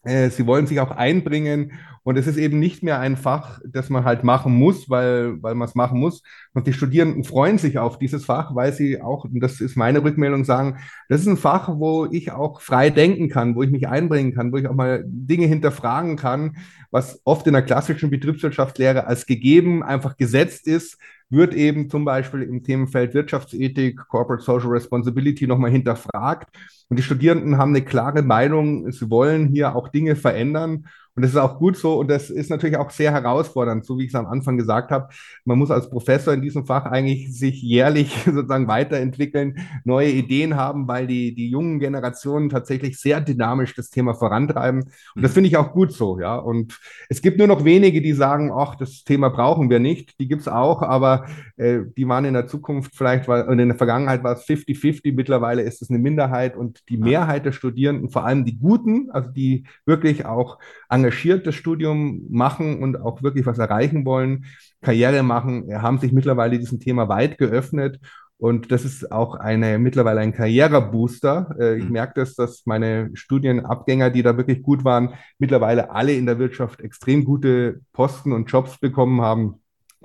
[0.04, 1.72] sie wollen sich auch einbringen
[2.08, 5.54] und es ist eben nicht mehr ein Fach, das man halt machen muss, weil, weil
[5.54, 6.22] man es machen muss.
[6.54, 10.02] Und die Studierenden freuen sich auf dieses Fach, weil sie auch, und das ist meine
[10.02, 10.78] Rückmeldung, sagen,
[11.10, 14.52] das ist ein Fach, wo ich auch frei denken kann, wo ich mich einbringen kann,
[14.52, 16.56] wo ich auch mal Dinge hinterfragen kann,
[16.90, 20.98] was oft in der klassischen Betriebswirtschaftslehre als gegeben einfach gesetzt ist,
[21.30, 26.48] wird eben zum Beispiel im Themenfeld Wirtschaftsethik, Corporate Social Responsibility nochmal hinterfragt.
[26.88, 30.86] Und die Studierenden haben eine klare Meinung, sie wollen hier auch Dinge verändern.
[31.18, 34.04] Und das ist auch gut so und das ist natürlich auch sehr herausfordernd, so wie
[34.04, 35.08] ich es am Anfang gesagt habe.
[35.44, 40.86] Man muss als Professor in diesem Fach eigentlich sich jährlich sozusagen weiterentwickeln, neue Ideen haben,
[40.86, 44.84] weil die, die jungen Generationen tatsächlich sehr dynamisch das Thema vorantreiben.
[45.16, 46.36] Und das finde ich auch gut so, ja.
[46.36, 46.78] Und
[47.08, 50.20] es gibt nur noch wenige, die sagen, ach, das Thema brauchen wir nicht.
[50.20, 51.26] Die gibt es auch, aber
[51.56, 55.62] äh, die waren in der Zukunft vielleicht, und in der Vergangenheit war es 50-50, mittlerweile
[55.62, 59.64] ist es eine Minderheit und die Mehrheit der Studierenden, vor allem die Guten, also die
[59.84, 64.44] wirklich auch engagiert das Studium machen und auch wirklich was erreichen wollen,
[64.80, 68.00] Karriere machen, haben sich mittlerweile diesem Thema weit geöffnet.
[68.38, 71.56] Und das ist auch eine, mittlerweile ein Karrierebooster.
[71.58, 71.92] Äh, ich mhm.
[71.92, 76.80] merke das, dass meine Studienabgänger, die da wirklich gut waren, mittlerweile alle in der Wirtschaft
[76.80, 79.60] extrem gute Posten und Jobs bekommen haben,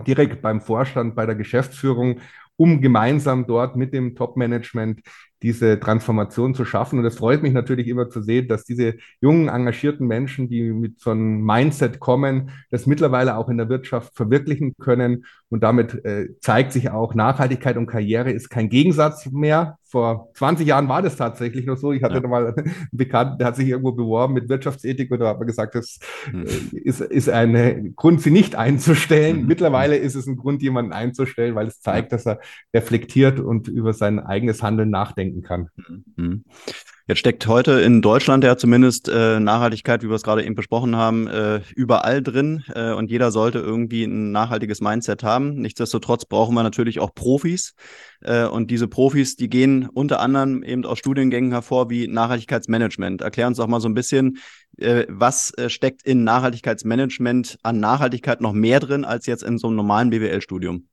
[0.07, 2.21] direkt beim Vorstand, bei der Geschäftsführung,
[2.55, 5.01] um gemeinsam dort mit dem Top-Management
[5.43, 6.97] diese Transformation zu schaffen.
[6.97, 10.99] Und es freut mich natürlich immer zu sehen, dass diese jungen, engagierten Menschen, die mit
[10.99, 15.25] so einem Mindset kommen, das mittlerweile auch in der Wirtschaft verwirklichen können.
[15.49, 19.77] Und damit äh, zeigt sich auch, Nachhaltigkeit und Karriere ist kein Gegensatz mehr.
[19.83, 21.91] Vor 20 Jahren war das tatsächlich noch so.
[21.93, 22.27] Ich hatte ja.
[22.27, 25.75] mal einen Bekannten, der hat sich irgendwo beworben mit Wirtschaftsethik und da hat man gesagt,
[25.75, 25.99] das
[26.31, 26.45] mhm.
[26.71, 29.41] ist, ist ein Grund, sie nicht einzustellen.
[29.41, 29.47] Mhm.
[29.47, 32.39] Mittlerweile ist es ein Grund, jemanden einzustellen, weil es zeigt, dass er
[32.73, 35.69] reflektiert und über sein eigenes Handeln nachdenkt denken kann.
[36.15, 36.43] Mhm.
[37.07, 40.95] Jetzt steckt heute in Deutschland ja zumindest äh, Nachhaltigkeit, wie wir es gerade eben besprochen
[40.95, 45.55] haben, äh, überall drin äh, und jeder sollte irgendwie ein nachhaltiges Mindset haben.
[45.55, 47.73] Nichtsdestotrotz brauchen wir natürlich auch Profis
[48.21, 53.21] äh, und diese Profis, die gehen unter anderem eben aus Studiengängen hervor wie Nachhaltigkeitsmanagement.
[53.21, 54.37] Erklär uns doch mal so ein bisschen,
[54.77, 59.67] äh, was äh, steckt in Nachhaltigkeitsmanagement an Nachhaltigkeit noch mehr drin als jetzt in so
[59.67, 60.87] einem normalen BWL-Studium?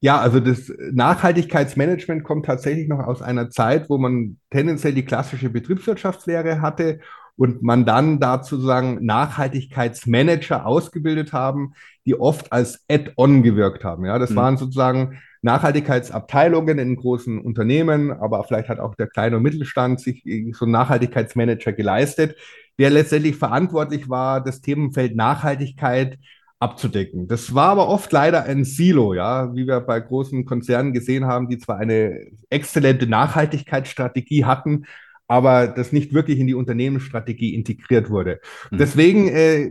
[0.00, 5.48] Ja, also das Nachhaltigkeitsmanagement kommt tatsächlich noch aus einer Zeit, wo man tendenziell die klassische
[5.48, 7.00] Betriebswirtschaftslehre hatte
[7.36, 11.74] und man dann dazu sagen Nachhaltigkeitsmanager ausgebildet haben,
[12.06, 14.04] die oft als Add-on gewirkt haben.
[14.04, 14.36] Ja, das mhm.
[14.36, 20.24] waren sozusagen Nachhaltigkeitsabteilungen in großen Unternehmen, aber vielleicht hat auch der kleine und Mittelstand sich
[20.52, 22.36] so einen Nachhaltigkeitsmanager geleistet,
[22.78, 26.18] der letztendlich verantwortlich war, das Themenfeld Nachhaltigkeit
[26.58, 27.28] abzudecken.
[27.28, 31.48] Das war aber oft leider ein Silo, ja, wie wir bei großen Konzernen gesehen haben,
[31.48, 34.86] die zwar eine exzellente Nachhaltigkeitsstrategie hatten,
[35.28, 38.40] aber das nicht wirklich in die Unternehmensstrategie integriert wurde.
[38.70, 38.78] Mhm.
[38.78, 39.70] Deswegen äh,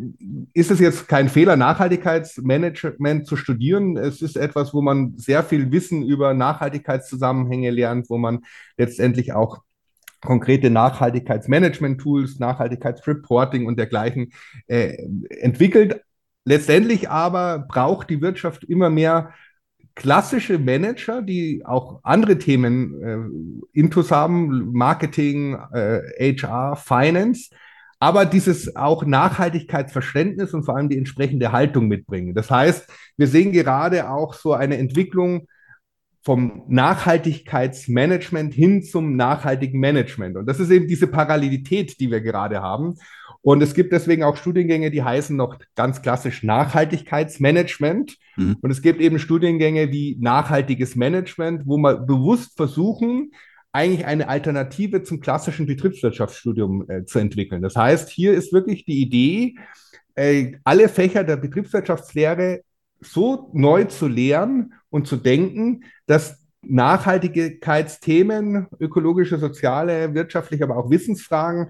[0.54, 3.98] ist es jetzt kein Fehler, Nachhaltigkeitsmanagement zu studieren.
[3.98, 8.42] Es ist etwas, wo man sehr viel Wissen über Nachhaltigkeitszusammenhänge lernt, wo man
[8.78, 9.60] letztendlich auch
[10.22, 14.34] konkrete Nachhaltigkeitsmanagement-Tools, Nachhaltigkeitsreporting und dergleichen
[14.68, 14.98] äh,
[15.30, 16.02] entwickelt.
[16.46, 19.34] Letztendlich aber braucht die Wirtschaft immer mehr
[19.96, 23.02] klassische Manager, die auch andere Themen
[23.74, 27.50] äh, intus haben, Marketing, äh, HR, Finance,
[28.00, 32.36] aber dieses auch Nachhaltigkeitsverständnis und vor allem die entsprechende Haltung mitbringen.
[32.36, 35.48] Das heißt, wir sehen gerade auch so eine Entwicklung
[36.22, 40.36] vom Nachhaltigkeitsmanagement hin zum nachhaltigen Management.
[40.36, 42.96] Und das ist eben diese Parallelität, die wir gerade haben.
[43.46, 48.18] Und es gibt deswegen auch Studiengänge, die heißen noch ganz klassisch Nachhaltigkeitsmanagement.
[48.38, 48.58] Mhm.
[48.60, 53.34] Und es gibt eben Studiengänge wie nachhaltiges Management, wo man bewusst versuchen,
[53.72, 57.62] eigentlich eine Alternative zum klassischen Betriebswirtschaftsstudium äh, zu entwickeln.
[57.62, 59.58] Das heißt, hier ist wirklich die Idee,
[60.16, 62.62] äh, alle Fächer der Betriebswirtschaftslehre
[63.00, 71.70] so neu zu lehren und zu denken, dass Nachhaltigkeitsthemen, ökologische, soziale, wirtschaftliche, aber auch Wissensfragen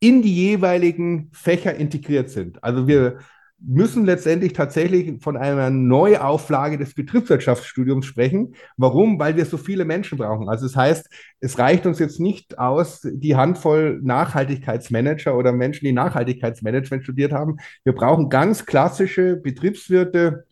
[0.00, 2.62] in die jeweiligen Fächer integriert sind.
[2.62, 3.18] Also wir
[3.58, 8.54] müssen letztendlich tatsächlich von einer Neuauflage des Betriebswirtschaftsstudiums sprechen.
[8.76, 9.18] Warum?
[9.18, 10.48] Weil wir so viele Menschen brauchen.
[10.48, 11.08] Also das heißt,
[11.40, 17.56] es reicht uns jetzt nicht aus, die Handvoll Nachhaltigkeitsmanager oder Menschen, die Nachhaltigkeitsmanagement studiert haben.
[17.82, 20.44] Wir brauchen ganz klassische Betriebswirte,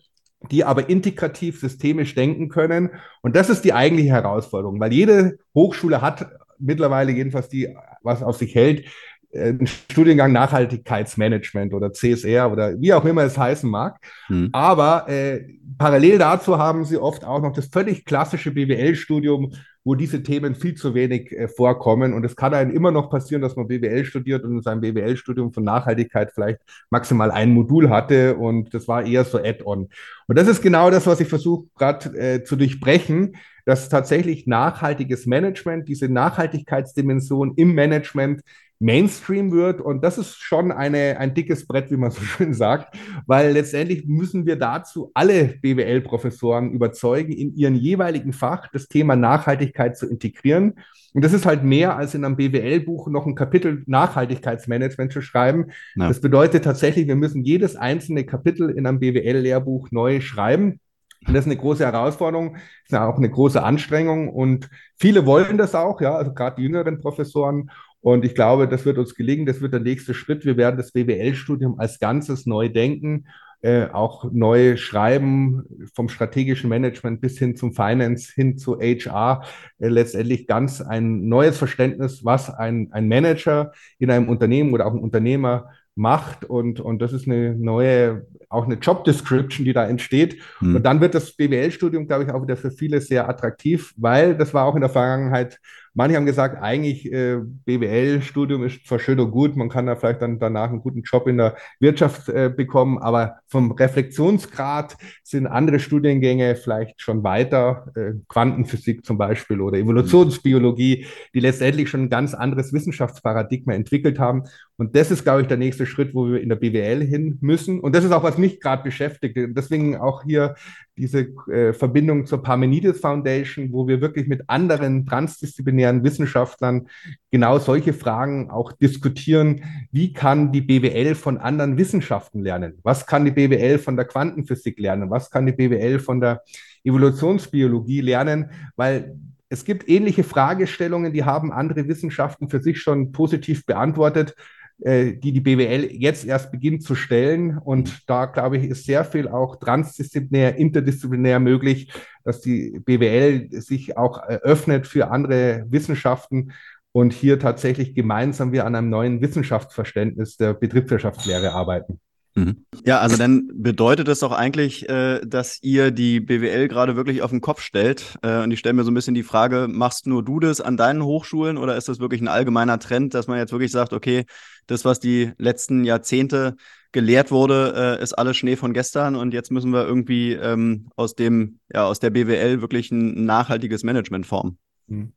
[0.51, 2.91] die aber integrativ systemisch denken können.
[3.23, 6.27] Und das ist die eigentliche Herausforderung, weil jede Hochschule hat
[6.59, 8.87] mittlerweile jedenfalls die, was auf sich hält,
[9.35, 13.99] einen Studiengang Nachhaltigkeitsmanagement oder CSR oder wie auch immer es heißen mag.
[14.29, 14.51] Mhm.
[14.53, 15.45] Aber äh,
[15.79, 19.53] parallel dazu haben sie oft auch noch das völlig klassische BWL-Studium,
[19.85, 22.15] wo diese Themen viel zu wenig äh, vorkommen.
[22.15, 25.53] Und es kann einem immer noch passieren, dass man BWL studiert und in seinem BWL-Studium
[25.53, 29.89] von Nachhaltigkeit vielleicht maximal ein Modul hatte und das war eher so Add-on.
[30.27, 35.27] Und das ist genau das, was ich versuche gerade äh, zu durchbrechen, dass tatsächlich nachhaltiges
[35.27, 38.43] Management, diese Nachhaltigkeitsdimension im Management
[38.85, 39.81] Mainstream wird.
[39.81, 44.07] Und das ist schon eine, ein dickes Brett, wie man so schön sagt, weil letztendlich
[44.07, 50.75] müssen wir dazu alle BWL-Professoren überzeugen, in ihren jeweiligen Fach das Thema Nachhaltigkeit zu integrieren.
[51.15, 55.67] Und das ist halt mehr als in einem BWL-Buch noch ein Kapitel Nachhaltigkeitsmanagement zu schreiben.
[55.95, 56.09] Ja.
[56.09, 60.81] Das bedeutet tatsächlich, wir müssen jedes einzelne Kapitel in einem BWL-Lehrbuch neu schreiben.
[61.27, 65.75] Und das ist eine große Herausforderung, ist auch eine große Anstrengung und viele wollen das
[65.75, 67.71] auch, ja, also gerade die jüngeren Professoren.
[68.05, 69.47] Und ich glaube, das wird uns gelingen.
[69.47, 70.45] Das wird der nächste Schritt.
[70.45, 73.29] Wir werden das BWL-Studium als Ganzes neu denken,
[73.63, 75.65] äh, auch neu schreiben,
[75.95, 79.45] vom strategischen Management bis hin zum Finance, hin zu HR.
[79.79, 84.93] Äh, letztendlich ganz ein neues Verständnis, was ein, ein Manager in einem Unternehmen oder auch
[84.93, 86.45] ein Unternehmer macht.
[86.45, 90.43] Und, und das ist eine neue, auch eine Job Description, die da entsteht.
[90.59, 90.77] Hm.
[90.77, 94.53] Und dann wird das BWL-Studium, glaube ich, auch wieder für viele sehr attraktiv, weil das
[94.53, 95.59] war auch in der Vergangenheit
[95.97, 100.23] Manche haben gesagt, eigentlich äh, BWL-Studium ist zwar schön und gut, man kann da vielleicht
[100.23, 105.79] dann danach einen guten Job in der Wirtschaft äh, bekommen, aber vom Reflexionsgrad sind andere
[105.79, 112.35] Studiengänge vielleicht schon weiter, äh, Quantenphysik zum Beispiel oder Evolutionsbiologie, die letztendlich schon ein ganz
[112.35, 114.43] anderes Wissenschaftsparadigma entwickelt haben.
[114.77, 117.79] Und das ist, glaube ich, der nächste Schritt, wo wir in der BWL hin müssen.
[117.79, 119.37] Und das ist auch, was mich gerade beschäftigt.
[119.39, 120.57] Und deswegen auch hier
[120.97, 126.89] diese äh, Verbindung zur Parmenides Foundation, wo wir wirklich mit anderen transdisziplinären Wissenschaftlern
[127.31, 129.63] genau solche Fragen auch diskutieren.
[129.93, 132.79] Wie kann die BWL von anderen Wissenschaften lernen?
[132.83, 135.11] Was kann die BWL von der Quantenphysik lernen?
[135.11, 136.43] Was kann die BWL von der
[136.85, 138.51] Evolutionsbiologie lernen?
[138.77, 139.17] Weil
[139.49, 144.35] es gibt ähnliche Fragestellungen, die haben andere Wissenschaften für sich schon positiv beantwortet.
[144.83, 147.59] Äh, die die BWL jetzt erst beginnt zu stellen.
[147.59, 151.93] Und da, glaube ich, ist sehr viel auch transdisziplinär, interdisziplinär möglich,
[152.25, 156.53] dass die BWL sich auch öffnet für andere Wissenschaften
[156.91, 162.01] und hier tatsächlich gemeinsam wir an einem neuen Wissenschaftsverständnis der Betriebswirtschaftslehre arbeiten.
[162.37, 162.65] Mhm.
[162.85, 167.31] Ja, also dann bedeutet es doch eigentlich, äh, dass ihr die BWL gerade wirklich auf
[167.31, 168.19] den Kopf stellt.
[168.23, 170.77] Äh, und ich stelle mir so ein bisschen die Frage, machst nur du das an
[170.77, 174.25] deinen Hochschulen oder ist das wirklich ein allgemeiner Trend, dass man jetzt wirklich sagt, okay,
[174.67, 176.57] das, was die letzten Jahrzehnte
[176.91, 181.15] gelehrt wurde, äh, ist alles Schnee von gestern und jetzt müssen wir irgendwie ähm, aus
[181.15, 184.59] dem, ja, aus der BWL wirklich ein nachhaltiges Management formen?
[184.87, 185.13] Mhm.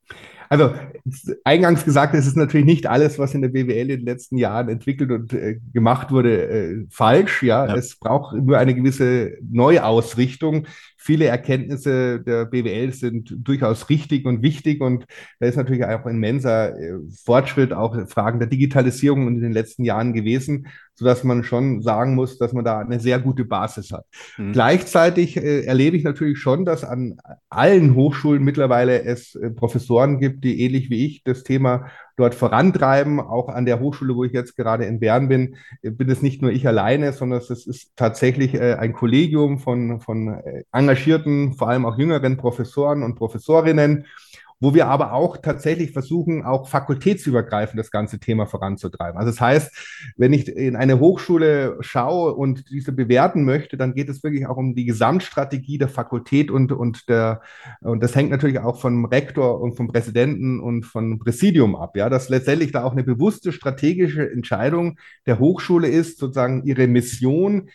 [0.49, 0.73] Also
[1.43, 4.69] eingangs gesagt, es ist natürlich nicht alles, was in der BWL in den letzten Jahren
[4.69, 7.43] entwickelt und äh, gemacht wurde, äh, falsch.
[7.43, 7.67] Ja?
[7.67, 7.75] ja?
[7.75, 10.67] es braucht nur eine gewisse Neuausrichtung.
[11.07, 15.05] Viele Erkenntnisse der BWL sind durchaus richtig und wichtig und
[15.39, 20.11] da ist natürlich auch immenser äh, Fortschritt, auch Fragen der Digitalisierung in den letzten Jahren
[20.11, 20.67] gewesen
[20.97, 24.05] sodass man schon sagen muss, dass man da eine sehr gute Basis hat.
[24.37, 24.51] Mhm.
[24.51, 27.17] Gleichzeitig äh, erlebe ich natürlich schon, dass an
[27.49, 33.21] allen Hochschulen mittlerweile es äh, Professoren gibt, die ähnlich wie ich das Thema dort vorantreiben.
[33.21, 36.51] Auch an der Hochschule, wo ich jetzt gerade in Bern bin, bin es nicht nur
[36.51, 41.85] ich alleine, sondern es ist tatsächlich äh, ein Kollegium von, von äh, engagierten, vor allem
[41.85, 44.05] auch jüngeren Professoren und Professorinnen
[44.59, 49.17] wo wir aber auch tatsächlich versuchen, auch fakultätsübergreifend das ganze Thema voranzutreiben.
[49.17, 54.09] Also das heißt, wenn ich in eine Hochschule schaue und diese bewerten möchte, dann geht
[54.09, 57.41] es wirklich auch um die Gesamtstrategie der Fakultät und, und der,
[57.81, 62.09] und das hängt natürlich auch vom Rektor und vom Präsidenten und vom Präsidium ab, ja,
[62.09, 64.97] dass letztendlich da auch eine bewusste strategische Entscheidung
[65.27, 67.69] der Hochschule ist, sozusagen ihre Mission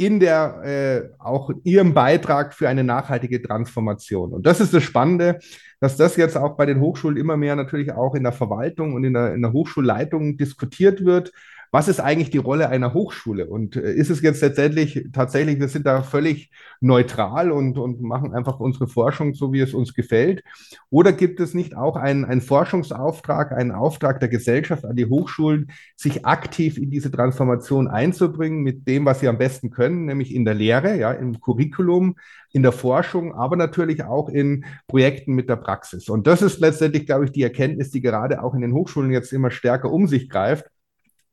[0.00, 4.32] in der äh, auch ihrem Beitrag für eine nachhaltige Transformation.
[4.32, 5.40] Und das ist das Spannende,
[5.80, 9.04] dass das jetzt auch bei den Hochschulen immer mehr natürlich auch in der Verwaltung und
[9.04, 11.32] in der, in der Hochschulleitung diskutiert wird,
[11.70, 13.46] was ist eigentlich die Rolle einer Hochschule?
[13.46, 16.50] Und äh, ist es jetzt letztendlich tatsächlich, wir sind da völlig
[16.80, 20.42] neutral und, und machen einfach unsere Forschung so, wie es uns gefällt?
[20.90, 25.70] Oder gibt es nicht auch einen, einen Forschungsauftrag, einen Auftrag der Gesellschaft an die Hochschulen,
[25.94, 30.44] sich aktiv in diese Transformation einzubringen mit dem, was sie am besten können, nämlich in
[30.44, 32.16] der Lehre, ja, im Curriculum,
[32.52, 36.08] in der Forschung, aber natürlich auch in Projekten mit der Praxis.
[36.08, 39.32] Und das ist letztendlich, glaube ich, die Erkenntnis, die gerade auch in den Hochschulen jetzt
[39.32, 40.64] immer stärker um sich greift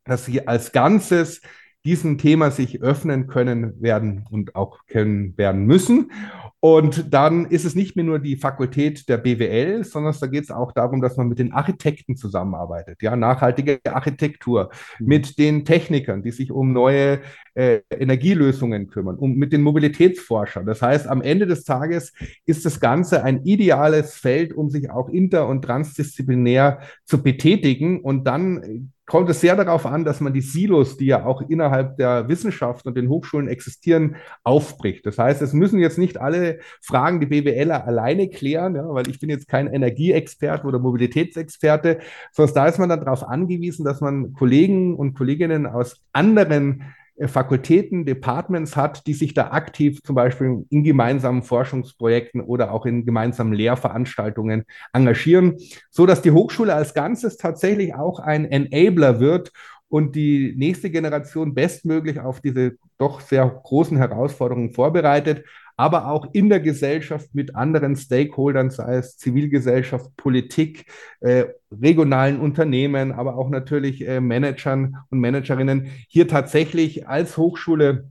[0.07, 1.41] dass sie als Ganzes
[1.87, 6.11] diesem Thema sich öffnen können werden und auch können werden müssen.
[6.59, 10.51] Und dann ist es nicht mehr nur die Fakultät der BWL, sondern da geht es
[10.51, 15.07] auch darum, dass man mit den Architekten zusammenarbeitet, ja, nachhaltige Architektur, mhm.
[15.07, 17.21] mit den Technikern, die sich um neue
[17.53, 20.65] äh, Energielösungen kümmern, um mit den Mobilitätsforschern.
[20.65, 22.11] Das heißt, am Ende des Tages
[22.45, 28.25] ist das Ganze ein ideales Feld, um sich auch inter- und transdisziplinär zu betätigen und
[28.25, 32.27] dann kommt es sehr darauf an, dass man die Silos, die ja auch innerhalb der
[32.27, 35.05] Wissenschaft und den Hochschulen existieren, aufbricht.
[35.05, 39.19] Das heißt, es müssen jetzt nicht alle Fragen die BWLer alleine klären, ja, weil ich
[39.19, 41.99] bin jetzt kein Energieexperte oder Mobilitätsexperte,
[42.33, 46.83] sondern da ist man dann darauf angewiesen, dass man Kollegen und Kolleginnen aus anderen
[47.25, 53.05] Fakultäten, Departments hat, die sich da aktiv zum Beispiel in gemeinsamen Forschungsprojekten oder auch in
[53.05, 55.57] gemeinsamen Lehrveranstaltungen engagieren,
[55.89, 59.51] so dass die Hochschule als Ganzes tatsächlich auch ein Enabler wird
[59.89, 65.43] und die nächste Generation bestmöglich auf diese doch sehr großen Herausforderungen vorbereitet
[65.77, 70.85] aber auch in der Gesellschaft mit anderen Stakeholdern, sei es Zivilgesellschaft, Politik,
[71.21, 78.09] äh, regionalen Unternehmen, aber auch natürlich äh, Managern und Managerinnen, hier tatsächlich als Hochschule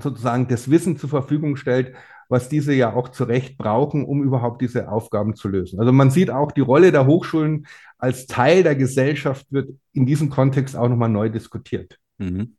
[0.00, 1.94] sozusagen das Wissen zur Verfügung stellt,
[2.28, 5.80] was diese ja auch zu Recht brauchen, um überhaupt diese Aufgaben zu lösen.
[5.80, 7.66] Also man sieht auch, die Rolle der Hochschulen
[7.96, 11.98] als Teil der Gesellschaft wird in diesem Kontext auch nochmal neu diskutiert.
[12.18, 12.57] Mhm.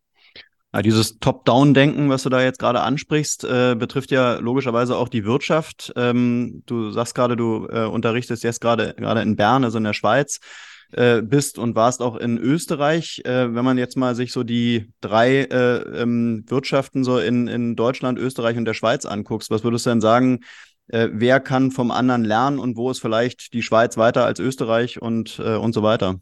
[0.72, 5.26] Ja, dieses Top-Down-Denken, was du da jetzt gerade ansprichst, äh, betrifft ja logischerweise auch die
[5.26, 5.92] Wirtschaft.
[5.96, 9.94] Ähm, du sagst gerade, du äh, unterrichtest jetzt gerade gerade in Bern, also in der
[9.94, 10.40] Schweiz,
[10.92, 13.24] äh, bist und warst auch in Österreich.
[13.26, 17.76] Äh, wenn man jetzt mal sich so die drei äh, ähm, Wirtschaften so in, in
[17.76, 20.42] Deutschland, Österreich und der Schweiz anguckst, was würdest du denn sagen,
[20.88, 25.02] äh, wer kann vom anderen lernen und wo ist vielleicht die Schweiz weiter als Österreich
[25.02, 26.20] und, und so weiter?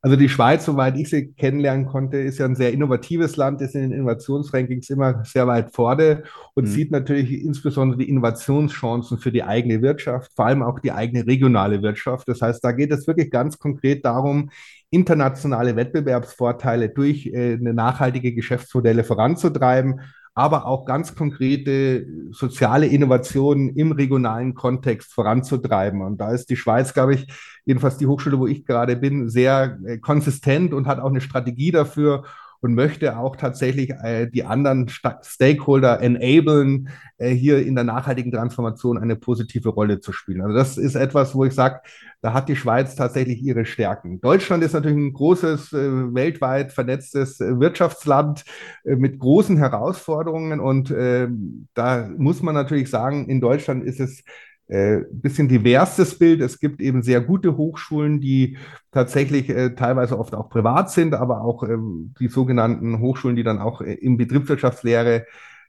[0.00, 3.74] Also die Schweiz, soweit ich sie kennenlernen konnte, ist ja ein sehr innovatives Land, ist
[3.74, 6.22] in den Innovationsrankings immer sehr weit vorne
[6.54, 6.68] und mhm.
[6.68, 11.82] sieht natürlich insbesondere die Innovationschancen für die eigene Wirtschaft, vor allem auch die eigene regionale
[11.82, 12.28] Wirtschaft.
[12.28, 14.50] Das heißt, da geht es wirklich ganz konkret darum,
[14.90, 20.00] internationale Wettbewerbsvorteile durch äh, eine nachhaltige Geschäftsmodelle voranzutreiben
[20.38, 26.00] aber auch ganz konkrete soziale Innovationen im regionalen Kontext voranzutreiben.
[26.00, 27.26] Und da ist die Schweiz, glaube ich,
[27.64, 31.72] jedenfalls die Hochschule, wo ich gerade bin, sehr äh, konsistent und hat auch eine Strategie
[31.72, 32.22] dafür
[32.60, 36.88] und möchte auch tatsächlich äh, die anderen Sta Stakeholder enablen,
[37.18, 40.42] äh, hier in der nachhaltigen Transformation eine positive Rolle zu spielen.
[40.42, 41.80] Also das ist etwas, wo ich sage,
[42.20, 44.20] da hat die Schweiz tatsächlich ihre Stärken.
[44.20, 48.44] Deutschland ist natürlich ein großes, äh, weltweit vernetztes äh, Wirtschaftsland
[48.84, 54.24] äh, mit großen Herausforderungen und ähm, da muss man natürlich sagen, in Deutschland ist es
[54.68, 56.40] äh, bisschen diverses Bild.
[56.40, 58.58] Es gibt eben sehr gute Hochschulen, die
[58.92, 61.76] tatsächlich äh, teilweise oft auch privat sind, aber auch äh,
[62.20, 65.24] die sogenannten Hochschulen, die dann auch äh, in Betriebswirtschaftslehre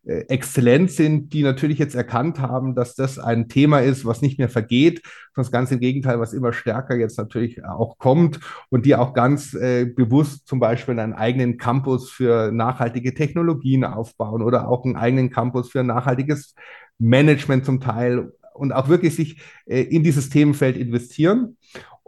[0.05, 4.37] äh, exzellent sind, die natürlich jetzt erkannt haben, dass das ein Thema ist, was nicht
[4.39, 5.01] mehr vergeht,
[5.35, 8.39] sondern ganz im Gegenteil, was immer stärker jetzt natürlich auch kommt
[8.69, 14.41] und die auch ganz äh, bewusst zum Beispiel einen eigenen Campus für nachhaltige Technologien aufbauen
[14.41, 16.55] oder auch einen eigenen Campus für nachhaltiges
[16.97, 21.57] Management zum Teil und auch wirklich sich äh, in dieses Themenfeld investieren.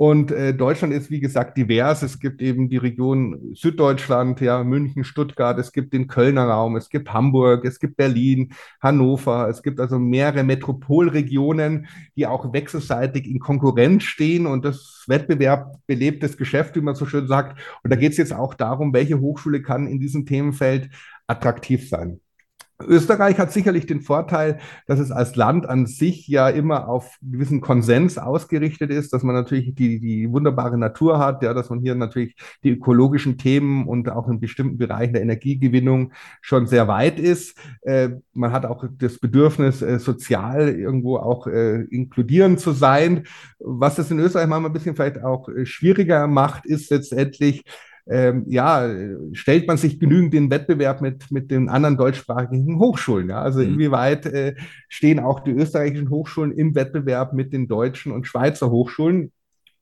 [0.02, 2.02] Und äh, Deutschland ist, wie gesagt, divers.
[2.02, 6.89] Es gibt eben die Region Süddeutschland, ja, München, Stuttgart, es gibt den Kölner Raum, es
[6.89, 9.48] gibt Hamburg, es gibt Berlin, Hannover.
[9.48, 11.86] Es gibt also mehrere Metropolregionen,
[12.16, 14.48] die auch wechselseitig in Konkurrenz stehen.
[14.48, 17.60] Und das Wettbewerb belebt das Geschäft, wie man so schön sagt.
[17.84, 20.89] Und da geht es jetzt auch darum, welche Hochschule kann in diesem Themenfeld
[21.28, 22.20] attraktiv sein.
[22.88, 27.62] Österreich hat sicherlich den Vorteil, dass es als Land an sich ja immer auf gewissen
[27.62, 31.96] Konsens ausgerichtet ist, dass man natürlich die, die wunderbare Natur hat, ja, dass man hier
[31.96, 37.58] natürlich die ökologischen Themen und auch in bestimmten Bereichen der Energiegewinnung schon sehr weit ist.
[37.82, 43.24] Äh, man hat auch das Bedürfnis, äh, sozial irgendwo auch äh, inkludierend zu sein.
[43.60, 47.64] Was es in Österreich manchmal ein bisschen vielleicht auch äh, schwieriger macht, ist letztendlich,
[48.08, 48.89] ähm, ja,
[49.34, 53.30] stellt man sich genügend den Wettbewerb mit, mit den anderen deutschsprachigen Hochschulen?
[53.30, 53.41] Ja?
[53.41, 53.74] Also mhm.
[53.74, 54.56] inwieweit äh,
[54.89, 59.32] stehen auch die österreichischen Hochschulen im Wettbewerb mit den deutschen und Schweizer Hochschulen?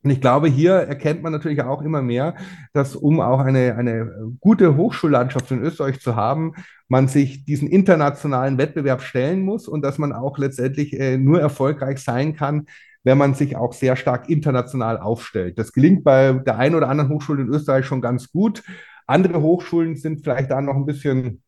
[0.02, 2.36] Und ich glaube, hier erkennt man natürlich auch immer mehr,
[2.72, 6.54] dass um auch eine, eine gute Hochschullandschaft in Österreich zu haben,
[6.88, 12.00] man sich diesen internationalen Wettbewerb stellen muss und dass man auch letztendlich äh, nur erfolgreich
[12.00, 12.66] sein kann,
[13.04, 15.58] wenn man sich auch sehr stark international aufstellt.
[15.58, 18.64] Das gelingt bei der einen oder anderen Hochschule in Österreich schon ganz gut.
[19.08, 21.42] Andere Hochschulen sind vielleicht da noch ein bisschen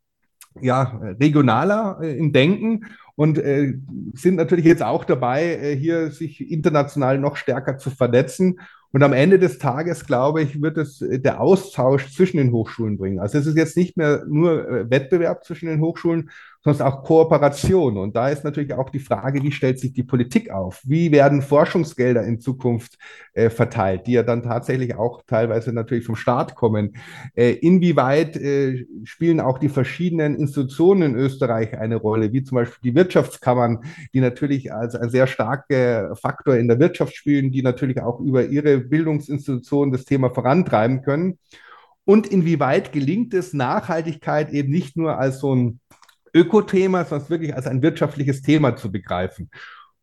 [0.60, 2.86] ja, regionaler äh, im Denken
[3.16, 3.74] und äh,
[4.14, 8.60] sind natürlich jetzt auch dabei, äh, hier sich international noch stärker zu vernetzen.
[8.94, 12.98] Und am Ende des Tages, glaube ich, wird es äh, der Austausch zwischen den Hochschulen
[12.98, 13.20] bringen.
[13.20, 16.32] Also es ist jetzt nicht mehr nur Wettbewerb zwischen den Hochschulen,
[16.64, 17.98] sondern auch Kooperation.
[17.98, 20.82] Und da ist natürlich auch die Frage, wie stellt sich die Politik auf?
[20.86, 22.98] Wie werden Forschungsgelder in Zukunft
[23.34, 26.94] äh, verteilt, die ja dann tatsächlich auch teilweise natürlich vom Staat kommen?
[27.36, 32.92] Äh, inwieweit äh, spielen auch die verschiedenen Institutionen in Österreich eine Rolle, wie zum Beispiel
[32.92, 33.80] die Wirtschaftskammern,
[34.14, 38.46] die natürlich als ein sehr starker Faktor in der Wirtschaft spielen, die natürlich auch über
[38.46, 41.40] ihre Bildungsinstitutionen das Thema vorantreiben können?
[42.04, 45.80] Und inwieweit gelingt es, Nachhaltigkeit eben nicht nur als so ein
[46.34, 49.50] Ökothema, sondern wirklich als ein wirtschaftliches Thema zu begreifen.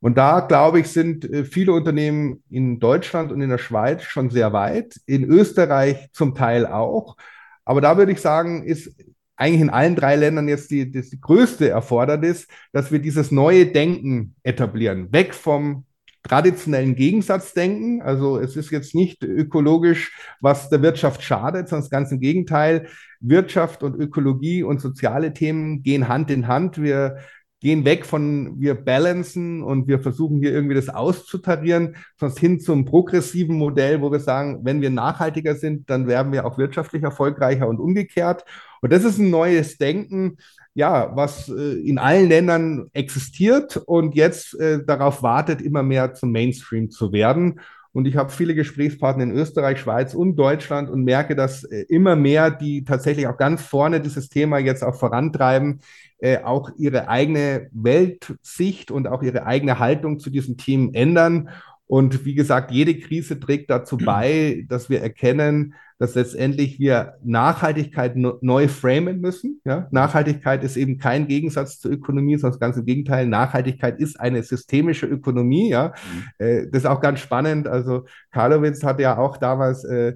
[0.00, 4.30] Und da, glaube ich, sind äh, viele Unternehmen in Deutschland und in der Schweiz schon
[4.30, 7.16] sehr weit, in Österreich zum Teil auch.
[7.64, 8.94] Aber da würde ich sagen, ist
[9.36, 14.34] eigentlich in allen drei Ländern jetzt die, das größte Erfordernis, dass wir dieses neue Denken
[14.42, 15.12] etablieren.
[15.12, 15.84] Weg vom
[16.22, 18.02] traditionellen Gegensatzdenken.
[18.02, 22.88] Also es ist jetzt nicht ökologisch, was der Wirtschaft schadet, sondern ganz im Gegenteil.
[23.20, 26.80] Wirtschaft und Ökologie und soziale Themen gehen Hand in Hand.
[26.80, 27.18] Wir
[27.60, 32.84] gehen weg von wir balancen und wir versuchen hier irgendwie das auszutarieren, sonst hin zum
[32.84, 37.68] progressiven Modell, wo wir sagen, wenn wir nachhaltiger sind, dann werden wir auch wirtschaftlich erfolgreicher
[37.68, 38.44] und umgekehrt.
[38.80, 40.36] Und das ist ein neues Denken,
[40.74, 46.30] ja, was äh, in allen Ländern existiert und jetzt äh, darauf wartet, immer mehr zum
[46.30, 47.60] Mainstream zu werden.
[47.92, 52.16] Und ich habe viele Gesprächspartner in Österreich, Schweiz und Deutschland und merke, dass äh, immer
[52.16, 55.80] mehr, die tatsächlich auch ganz vorne dieses Thema jetzt auch vorantreiben,
[56.18, 61.48] äh, auch ihre eigene Weltsicht und auch ihre eigene Haltung zu diesen Themen ändern.
[61.86, 68.16] Und wie gesagt, jede Krise trägt dazu bei, dass wir erkennen, dass letztendlich wir Nachhaltigkeit
[68.16, 69.60] neu framen müssen.
[69.64, 69.88] Ja?
[69.90, 73.26] Nachhaltigkeit ist eben kein Gegensatz zur Ökonomie, sondern ganz im Gegenteil.
[73.26, 75.70] Nachhaltigkeit ist eine systemische Ökonomie.
[75.70, 75.88] Ja?
[75.88, 76.46] Mhm.
[76.46, 77.66] Äh, das ist auch ganz spannend.
[77.66, 80.14] Also Karlowitz hat ja auch damals äh,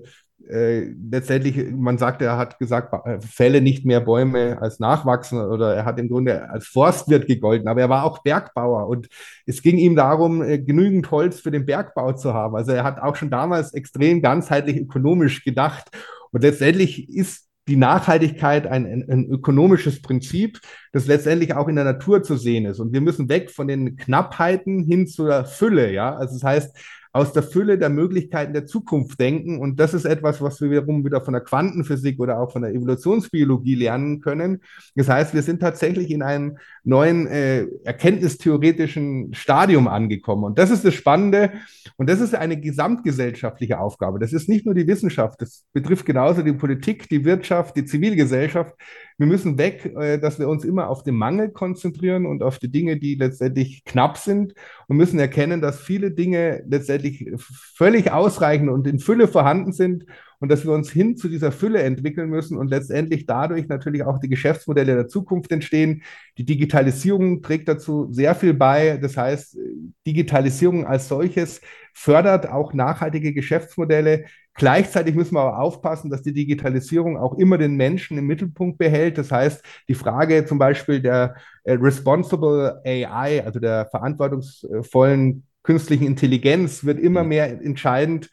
[0.49, 5.74] äh, letztendlich, man sagt, er hat gesagt, äh, fälle nicht mehr Bäume als nachwachsen oder
[5.74, 9.09] er hat im Grunde als Forstwirt gegolten, aber er war auch Bergbauer und
[9.47, 12.57] es ging ihm darum, äh, genügend Holz für den Bergbau zu haben.
[12.57, 15.90] Also er hat auch schon damals extrem ganzheitlich ökonomisch gedacht
[16.30, 20.61] und letztendlich ist die Nachhaltigkeit ein, ein, ein, ökonomisches Prinzip,
[20.93, 22.80] das letztendlich auch in der Natur zu sehen ist.
[22.80, 25.93] Und wir müssen weg von den Knappheiten hin zur Fülle.
[25.93, 26.76] Ja, also das heißt,
[27.14, 29.58] aus der Fülle der Möglichkeiten der Zukunft denken.
[29.58, 32.72] Und das ist etwas, was wir wiederum wieder von der Quantenphysik oder auch von der
[32.72, 34.60] Evolutionsbiologie lernen können.
[34.96, 40.44] Das heißt, wir sind tatsächlich in einem neuen äh, erkenntnistheoretischen Stadium angekommen.
[40.44, 41.52] Und das ist das Spannende.
[41.98, 44.18] Und das ist eine gesamtgesellschaftliche Aufgabe.
[44.18, 45.42] Das ist nicht nur die Wissenschaft.
[45.42, 48.74] Das betrifft genauso die Politik, die Wirtschaft, die Zivilgesellschaft.
[49.18, 52.70] Wir müssen weg, äh, dass wir uns immer auf den Mangel konzentrieren und auf die
[52.70, 54.54] Dinge, die letztendlich knapp sind
[54.88, 60.06] und müssen erkennen, dass viele Dinge letztendlich völlig ausreichend und in Fülle vorhanden sind
[60.42, 64.18] und dass wir uns hin zu dieser Fülle entwickeln müssen und letztendlich dadurch natürlich auch
[64.18, 66.02] die Geschäftsmodelle der Zukunft entstehen.
[66.36, 68.96] Die Digitalisierung trägt dazu sehr viel bei.
[68.96, 69.56] Das heißt,
[70.04, 71.60] Digitalisierung als solches
[71.93, 74.24] fördert auch nachhaltige Geschäftsmodelle.
[74.55, 79.18] Gleichzeitig müssen wir aber aufpassen, dass die Digitalisierung auch immer den Menschen im Mittelpunkt behält.
[79.18, 86.84] Das heißt, die Frage zum Beispiel der äh, Responsible AI, also der verantwortungsvollen künstlichen Intelligenz,
[86.84, 88.28] wird immer mehr entscheidend.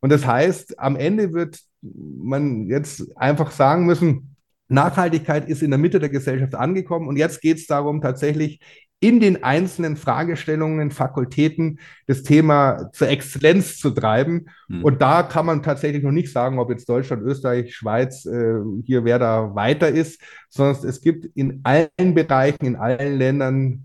[0.00, 4.36] Und das heißt, am Ende wird man jetzt einfach sagen müssen,
[4.68, 8.60] Nachhaltigkeit ist in der Mitte der Gesellschaft angekommen und jetzt geht es darum, tatsächlich
[9.00, 14.46] in den einzelnen Fragestellungen, Fakultäten das Thema zur Exzellenz zu treiben.
[14.68, 14.84] Mhm.
[14.84, 19.04] Und da kann man tatsächlich noch nicht sagen, ob jetzt Deutschland, Österreich, Schweiz äh, hier
[19.04, 20.20] wer da weiter ist,
[20.50, 23.84] sondern es gibt in allen Bereichen, in allen Ländern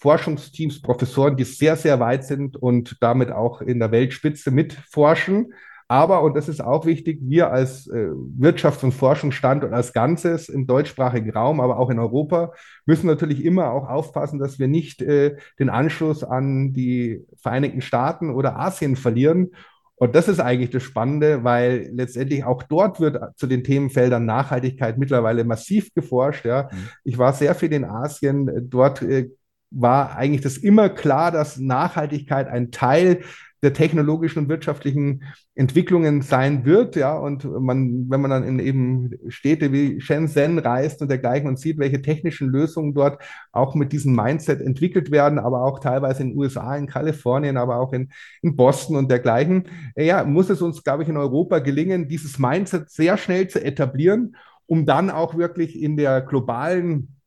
[0.00, 5.52] Forschungsteams, Professoren, die sehr, sehr weit sind und damit auch in der Weltspitze mitforschen.
[5.90, 10.68] Aber, und das ist auch wichtig, wir als äh, Wirtschafts- und Forschungsstandort als Ganzes im
[10.68, 12.52] deutschsprachigen Raum, aber auch in Europa,
[12.86, 18.30] müssen natürlich immer auch aufpassen, dass wir nicht äh, den Anschluss an die Vereinigten Staaten
[18.30, 19.50] oder Asien verlieren.
[19.96, 24.96] Und das ist eigentlich das Spannende, weil letztendlich auch dort wird zu den Themenfeldern Nachhaltigkeit
[24.96, 26.44] mittlerweile massiv geforscht.
[26.44, 26.68] Ja.
[26.70, 26.88] Mhm.
[27.02, 28.48] Ich war sehr viel in Asien.
[28.70, 29.30] Dort äh,
[29.72, 33.22] war eigentlich das immer klar, dass Nachhaltigkeit ein Teil
[33.62, 39.10] der technologischen und wirtschaftlichen Entwicklungen sein wird, ja, und man, wenn man dann in eben
[39.28, 43.20] Städte wie Shenzhen reist und dergleichen und sieht, welche technischen Lösungen dort
[43.52, 47.76] auch mit diesem Mindset entwickelt werden, aber auch teilweise in den USA, in Kalifornien, aber
[47.76, 52.08] auch in, in Boston und dergleichen, ja, muss es uns, glaube ich, in Europa gelingen,
[52.08, 54.36] dieses Mindset sehr schnell zu etablieren,
[54.66, 57.19] um dann auch wirklich in der globalen äh,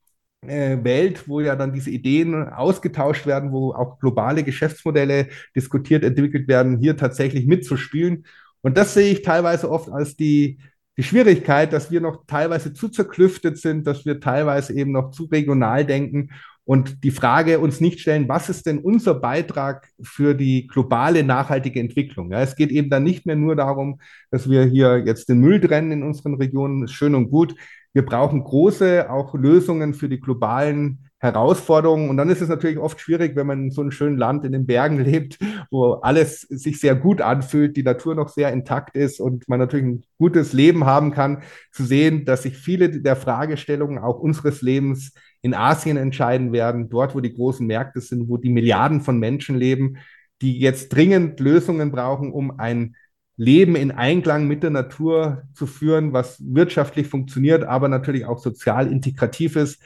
[0.48, 6.80] Welt, wo ja dann diese Ideen ausgetauscht werden, wo auch globale Geschäftsmodelle diskutiert, entwickelt werden,
[6.80, 8.26] hier tatsächlich mitzuspielen.
[8.62, 10.60] Und das sehe ich teilweise oft als die,
[10.98, 15.26] die Schwierigkeit, dass wir noch teilweise zu zerklüftet sind, dass wir teilweise eben noch zu
[15.26, 16.30] regional denken
[16.66, 21.80] und die Frage uns nicht stellen, was ist denn unser Beitrag für die globale nachhaltige
[21.80, 22.32] Entwicklung?
[22.32, 24.00] Ja, es geht eben dann nicht mehr nur darum,
[24.32, 27.56] dass wir hier jetzt den Müll trennen in unseren Regionen, ist schön und gut.
[27.94, 32.10] Wir brauchen große auch Lösungen für die globalen Herausforderungen.
[32.10, 34.52] Und dann ist es natürlich oft schwierig, wenn man in so einem schönen Land in
[34.52, 35.40] den Bergen lebt,
[35.72, 39.86] wo alles sich sehr gut anfühlt, die Natur noch sehr intakt ist und man natürlich
[39.86, 45.14] ein gutes Leben haben kann, zu sehen, dass sich viele der Fragestellungen auch unseres Lebens
[45.42, 49.56] in Asien entscheiden werden, dort, wo die großen Märkte sind, wo die Milliarden von Menschen
[49.56, 49.98] leben,
[50.42, 52.96] die jetzt dringend Lösungen brauchen, um ein
[53.36, 58.92] Leben in Einklang mit der Natur zu führen, was wirtschaftlich funktioniert, aber natürlich auch sozial
[58.92, 59.82] integrativ ist.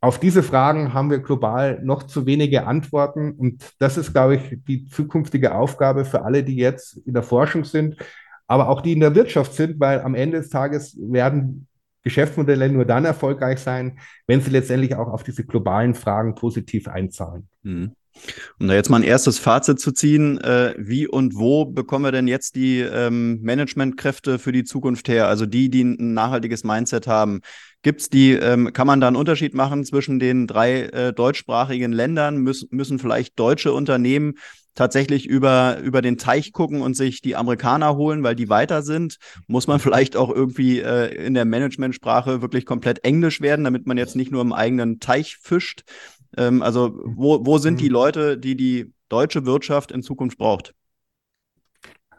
[0.00, 3.32] Auf diese Fragen haben wir global noch zu wenige Antworten.
[3.32, 7.64] Und das ist, glaube ich, die zukünftige Aufgabe für alle, die jetzt in der Forschung
[7.64, 7.96] sind,
[8.46, 11.66] aber auch die in der Wirtschaft sind, weil am Ende des Tages werden
[12.04, 17.48] Geschäftsmodelle nur dann erfolgreich sein, wenn sie letztendlich auch auf diese globalen Fragen positiv einzahlen.
[17.62, 17.92] Mhm.
[18.58, 22.12] Um da jetzt mal ein erstes Fazit zu ziehen, äh, wie und wo bekommen wir
[22.12, 25.28] denn jetzt die ähm, Managementkräfte für die Zukunft her?
[25.28, 27.40] Also die, die ein nachhaltiges Mindset haben.
[27.82, 31.92] Gibt es die, ähm, kann man da einen Unterschied machen zwischen den drei äh, deutschsprachigen
[31.92, 32.38] Ländern?
[32.38, 34.34] Müß, müssen vielleicht deutsche Unternehmen
[34.74, 39.18] tatsächlich über, über den Teich gucken und sich die Amerikaner holen, weil die weiter sind?
[39.46, 43.98] Muss man vielleicht auch irgendwie äh, in der Managementsprache wirklich komplett Englisch werden, damit man
[43.98, 45.82] jetzt nicht nur im eigenen Teich fischt?
[46.36, 47.94] Ähm, also wo, wo sind die mhm.
[47.94, 50.74] Leute, die die deutsche Wirtschaft in Zukunft braucht?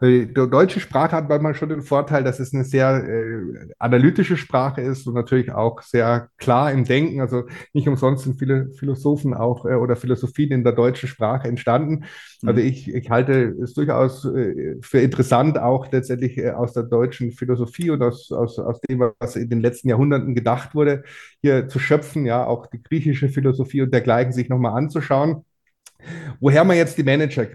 [0.02, 4.80] Die deutsche Sprache hat manchmal schon den Vorteil, dass es eine sehr äh, analytische Sprache
[4.80, 7.20] ist und natürlich auch sehr klar im Denken.
[7.20, 7.44] Also
[7.74, 12.04] nicht umsonst sind viele Philosophen auch äh, oder Philosophien in der deutschen Sprache entstanden.
[12.42, 12.66] Also mhm.
[12.66, 17.90] ich, ich halte es durchaus äh, für interessant, auch letztendlich äh, aus der deutschen Philosophie
[17.90, 21.04] und aus, aus, aus dem, was in den letzten Jahrhunderten gedacht wurde,
[21.42, 25.44] hier zu schöpfen, ja, auch die griechische Philosophie und dergleichen sich nochmal anzuschauen
[26.40, 27.46] woher man jetzt die Manager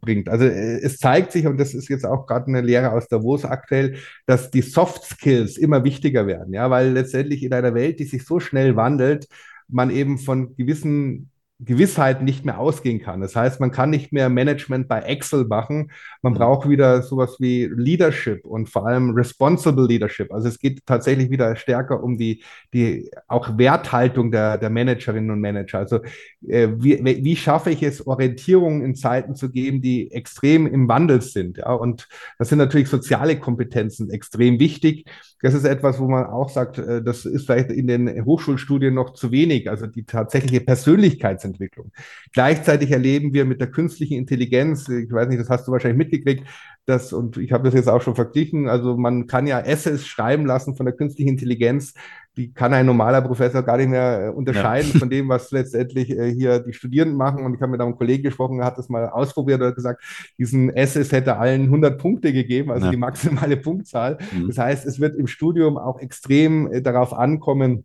[0.00, 0.28] bringt.
[0.28, 3.44] Also äh, es zeigt sich, und das ist jetzt auch gerade eine Lehre aus Davos
[3.44, 8.04] aktuell, dass die Soft Skills immer wichtiger werden, ja, weil letztendlich in einer Welt, die
[8.04, 9.26] sich so schnell wandelt,
[9.68, 11.31] man eben von gewissen
[11.64, 13.20] Gewissheit nicht mehr ausgehen kann.
[13.20, 15.92] Das heißt, man kann nicht mehr Management bei Excel machen.
[16.20, 16.38] Man mhm.
[16.38, 20.32] braucht wieder sowas wie Leadership und vor allem Responsible Leadership.
[20.32, 22.42] Also es geht tatsächlich wieder stärker um die,
[22.74, 25.78] die auch Werthaltung der, der Managerinnen und Manager.
[25.78, 26.00] Also
[26.46, 31.22] äh, wie, wie schaffe ich es, Orientierung in Zeiten zu geben, die extrem im Wandel
[31.22, 31.58] sind?
[31.58, 31.72] Ja?
[31.72, 32.08] Und
[32.38, 35.08] das sind natürlich soziale Kompetenzen extrem wichtig.
[35.42, 39.12] Das ist etwas, wo man auch sagt, äh, das ist vielleicht in den Hochschulstudien noch
[39.12, 39.70] zu wenig.
[39.70, 41.92] Also die tatsächliche Persönlichkeitsentwicklung Persönlichkeitsentwicklung.
[42.32, 46.46] Gleichzeitig erleben wir mit der künstlichen Intelligenz, ich weiß nicht, das hast du wahrscheinlich mitgekriegt,
[46.84, 50.46] dass, und ich habe das jetzt auch schon verglichen, also man kann ja Essays schreiben
[50.46, 51.94] lassen von der künstlichen Intelligenz,
[52.36, 54.98] die kann ein normaler Professor gar nicht mehr äh, unterscheiden ja.
[54.98, 57.44] von dem, was letztendlich äh, hier die Studierenden machen.
[57.44, 60.02] Und ich habe mit einem Kollegen gesprochen, der hat das mal ausprobiert und hat gesagt,
[60.38, 62.90] diesen Essays hätte allen 100 Punkte gegeben, also ja.
[62.90, 64.16] die maximale Punktzahl.
[64.32, 64.48] Mhm.
[64.48, 67.84] Das heißt, es wird im Studium auch extrem äh, darauf ankommen,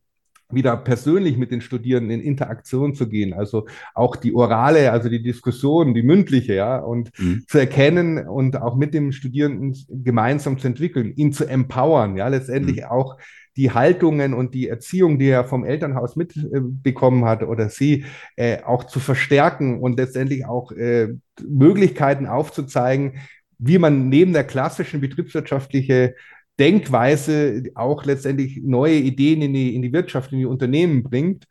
[0.50, 5.22] wieder persönlich mit den Studierenden in Interaktion zu gehen, also auch die orale, also die
[5.22, 7.44] Diskussion, die mündliche, ja, und mhm.
[7.48, 12.78] zu erkennen und auch mit dem Studierenden gemeinsam zu entwickeln, ihn zu empowern, ja, letztendlich
[12.78, 12.84] mhm.
[12.84, 13.18] auch
[13.58, 18.86] die Haltungen und die Erziehung, die er vom Elternhaus mitbekommen hat oder sie, äh, auch
[18.86, 21.10] zu verstärken und letztendlich auch äh,
[21.46, 23.14] Möglichkeiten aufzuzeigen,
[23.58, 26.16] wie man neben der klassischen betriebswirtschaftliche
[26.60, 31.48] Denkweise auch letztendlich neue Ideen in die, in die Wirtschaft, in die Unternehmen bringt.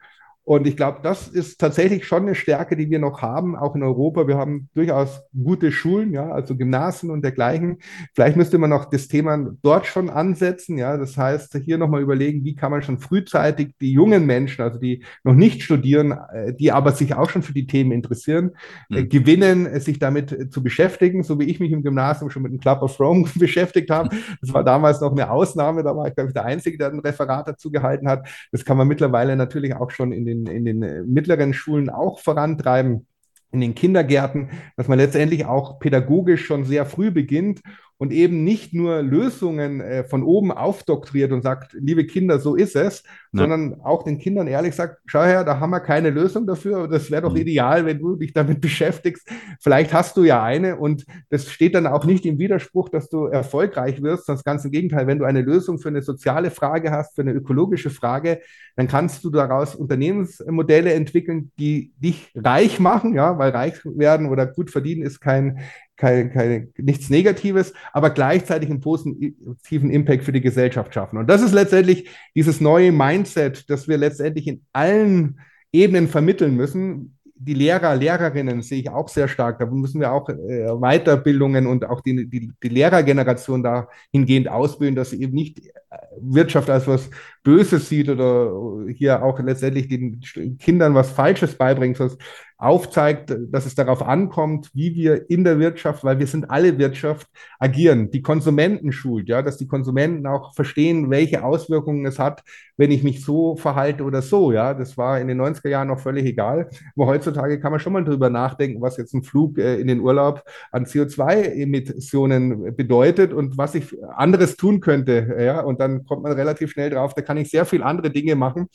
[0.47, 3.83] Und ich glaube, das ist tatsächlich schon eine Stärke, die wir noch haben, auch in
[3.83, 4.29] Europa.
[4.29, 7.79] Wir haben durchaus gute Schulen, ja, also Gymnasien und dergleichen.
[8.15, 10.99] Vielleicht müsste man noch das Thema dort schon ansetzen, ja.
[10.99, 15.03] Das heißt, hier nochmal überlegen, wie kann man schon frühzeitig die jungen Menschen, also die
[15.25, 18.53] noch nicht studieren, äh, die aber sich auch schon für die Themen interessieren,
[18.89, 19.09] mhm.
[19.09, 22.83] gewinnen, sich damit zu beschäftigen, so wie ich mich im Gymnasium schon mit dem Club
[22.83, 24.11] of Rome beschäftigt habe.
[24.41, 27.01] Das war damals noch eine Ausnahme, da war ich, glaube ich, der Einzige, der ein
[27.01, 28.29] Referat dazu gehalten hat.
[28.53, 31.91] Das kann man mittlerweile natürlich auch schon in den den, in den äh, mittleren Schulen
[31.91, 33.07] auch vorantreiben,
[33.53, 37.63] in den Kindergärten, dass man letztendlich auch pädagogisch schon sehr früh beginnt
[37.99, 42.77] und eben nicht nur Lösungen äh, von oben aufdoktriert und sagt, liebe Kinder, so ist
[42.77, 43.41] es, ja.
[43.41, 46.89] sondern auch den Kindern ehrlich sagt, schau her, da haben wir keine Lösung dafür.
[46.89, 47.41] Das wäre doch mhm.
[47.41, 49.29] ideal, wenn du dich damit beschäftigst.
[49.61, 53.27] Vielleicht hast du ja eine und das steht dann auch nicht im Widerspruch, dass du
[53.27, 57.15] erfolgreich wirst, sondern ganz im Gegenteil, wenn du eine Lösung für eine soziale Frage hast,
[57.15, 58.41] für eine ökologische Frage,
[58.77, 64.47] dann kannst du daraus Unternehmensmodelle entwickeln, die dich reich machen, ja, weil reich werden oder
[64.47, 65.61] gut verdienen ist kein,
[65.97, 71.19] kein, kein, nichts Negatives, aber gleichzeitig einen positiven Impact für die Gesellschaft schaffen.
[71.19, 75.41] Und das ist letztendlich dieses neue Mindset, das wir letztendlich in allen
[75.73, 79.59] Ebenen vermitteln müssen die Lehrer, Lehrerinnen sehe ich auch sehr stark.
[79.59, 85.11] Da müssen wir auch äh, Weiterbildungen und auch die, die, die Lehrergeneration dahingehend ausbilden, dass
[85.11, 85.71] sie eben nicht äh,
[86.19, 87.11] Wirtschaft als was
[87.47, 90.21] Böses sieht oder hier auch letztendlich den
[90.59, 92.19] Kindern was Falsches beibringt, sondern
[92.59, 97.29] aufzeigt, dass es darauf ankommt, wie wir in der Wirtschaft, weil wir sind alle Wirtschaft,
[97.59, 98.11] agieren.
[98.11, 102.43] Die Konsumenten schult, ja, dass die Konsumenten auch verstehen, welche Auswirkungen es hat,
[102.79, 104.73] wenn ich mich so verhalte oder so, ja.
[104.75, 106.69] Das war in den 90er Jahren noch völlig egal.
[106.95, 110.01] Aber heutzutage kann man schon mal drüber nachdenken, was jetzt ein Flug äh, in den
[110.01, 110.43] Urlaub
[110.73, 115.61] an CO2-Emissionen bedeutet und was ich anderes tun könnte, ja.
[115.61, 118.67] Und dann kommt man relativ schnell drauf, da kann ich sehr viel andere Dinge machen,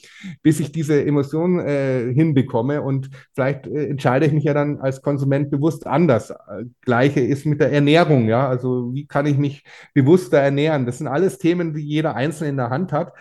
[0.41, 5.01] bis ich diese Emotionen äh, hinbekomme und vielleicht äh, entscheide ich mich ja dann als
[5.01, 6.33] Konsument bewusst anders.
[6.81, 8.47] Gleiche ist mit der Ernährung, ja.
[8.47, 10.85] Also wie kann ich mich bewusster ernähren?
[10.85, 13.13] Das sind alles Themen, die jeder Einzelne in der Hand hat.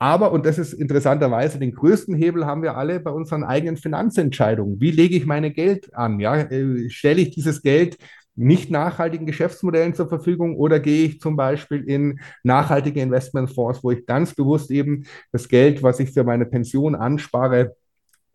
[0.00, 4.80] Aber, und das ist interessanterweise, den größten Hebel haben wir alle bei unseren eigenen Finanzentscheidungen.
[4.80, 6.20] Wie lege ich meine Geld an?
[6.20, 7.98] Ja, äh, stelle ich dieses Geld
[8.38, 14.06] nicht nachhaltigen Geschäftsmodellen zur Verfügung oder gehe ich zum Beispiel in nachhaltige Investmentfonds, wo ich
[14.06, 17.74] ganz bewusst eben das Geld, was ich für meine Pension anspare,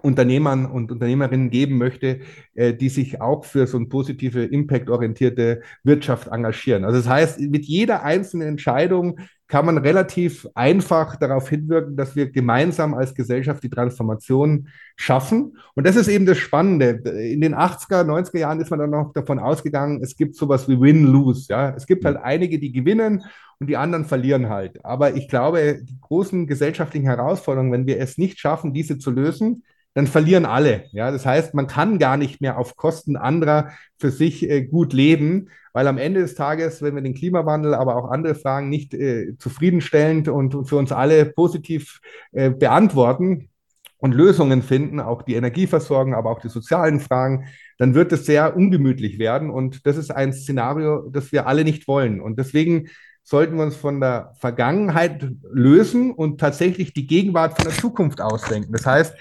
[0.03, 2.19] Unternehmern und Unternehmerinnen geben möchte,
[2.55, 6.83] äh, die sich auch für so eine positive, impactorientierte Wirtschaft engagieren.
[6.83, 12.31] Also das heißt, mit jeder einzelnen Entscheidung kann man relativ einfach darauf hinwirken, dass wir
[12.31, 15.57] gemeinsam als Gesellschaft die Transformation schaffen.
[15.75, 17.01] Und das ist eben das Spannende.
[17.19, 20.81] In den 80er, 90er Jahren ist man dann noch davon ausgegangen, es gibt sowas wie
[20.81, 21.47] Win-Lose.
[21.49, 21.69] Ja?
[21.75, 23.23] Es gibt halt einige, die gewinnen
[23.59, 24.83] und die anderen verlieren halt.
[24.83, 29.63] Aber ich glaube, die großen gesellschaftlichen Herausforderungen, wenn wir es nicht schaffen, diese zu lösen,
[29.93, 30.85] dann verlieren alle.
[30.91, 34.93] Ja, das heißt, man kann gar nicht mehr auf Kosten anderer für sich äh, gut
[34.93, 38.93] leben, weil am Ende des Tages, wenn wir den Klimawandel, aber auch andere Fragen nicht
[38.93, 41.99] äh, zufriedenstellend und für uns alle positiv
[42.31, 43.49] äh, beantworten
[43.97, 47.45] und Lösungen finden, auch die Energieversorgung, aber auch die sozialen Fragen,
[47.77, 49.49] dann wird es sehr ungemütlich werden.
[49.49, 52.19] Und das ist ein Szenario, das wir alle nicht wollen.
[52.19, 52.89] Und deswegen
[53.23, 58.73] sollten wir uns von der Vergangenheit lösen und tatsächlich die Gegenwart von der Zukunft ausdenken.
[58.73, 59.15] Das heißt,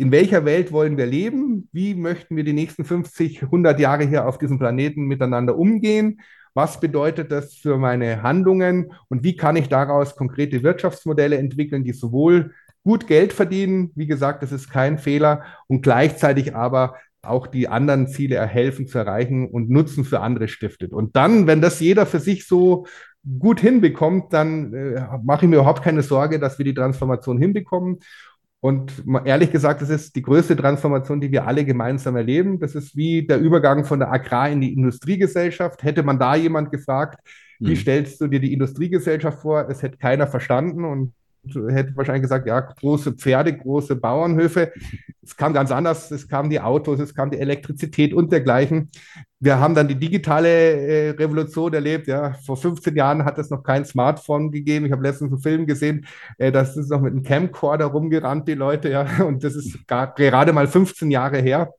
[0.00, 1.68] in welcher Welt wollen wir leben?
[1.72, 6.22] Wie möchten wir die nächsten 50, 100 Jahre hier auf diesem Planeten miteinander umgehen?
[6.54, 8.92] Was bedeutet das für meine Handlungen?
[9.08, 14.42] Und wie kann ich daraus konkrete Wirtschaftsmodelle entwickeln, die sowohl gut Geld verdienen, wie gesagt,
[14.42, 19.68] das ist kein Fehler, und gleichzeitig aber auch die anderen Ziele erhelfen zu erreichen und
[19.68, 20.94] Nutzen für andere stiftet.
[20.94, 22.86] Und dann, wenn das jeder für sich so
[23.38, 27.98] gut hinbekommt, dann äh, mache ich mir überhaupt keine Sorge, dass wir die Transformation hinbekommen.
[28.60, 32.60] Und ehrlich gesagt, das ist die größte Transformation, die wir alle gemeinsam erleben.
[32.60, 35.82] Das ist wie der Übergang von der Agrar- in die Industriegesellschaft.
[35.82, 37.20] Hätte man da jemand gefragt,
[37.58, 37.76] wie hm.
[37.76, 39.68] stellst du dir die Industriegesellschaft vor?
[39.70, 41.14] Es hätte keiner verstanden und
[41.44, 44.72] hätte wahrscheinlich gesagt, ja, große Pferde, große Bauernhöfe.
[45.22, 48.90] Es kam ganz anders, es kamen die Autos, es kam die Elektrizität und dergleichen.
[49.38, 52.06] Wir haben dann die digitale äh, Revolution erlebt.
[52.06, 54.86] Ja, vor 15 Jahren hat es noch kein Smartphone gegeben.
[54.86, 56.06] Ich habe letztens einen Film gesehen,
[56.38, 60.14] äh, das ist noch mit einem Camcorder rumgerannt, die Leute, ja, und das ist gar,
[60.14, 61.72] gerade mal 15 Jahre her.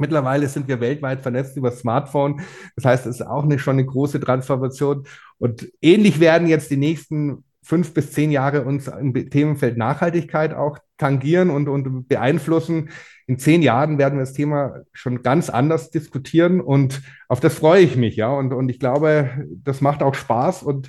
[0.00, 2.40] Mittlerweile sind wir weltweit vernetzt über Smartphone.
[2.76, 5.04] Das heißt, es ist auch eine, schon eine große Transformation.
[5.38, 10.78] Und ähnlich werden jetzt die nächsten fünf bis zehn Jahre uns im Themenfeld Nachhaltigkeit auch
[10.96, 12.88] tangieren und, und beeinflussen.
[13.26, 17.82] In zehn Jahren werden wir das Thema schon ganz anders diskutieren und auf das freue
[17.82, 18.30] ich mich, ja.
[18.30, 20.88] Und, und ich glaube, das macht auch Spaß und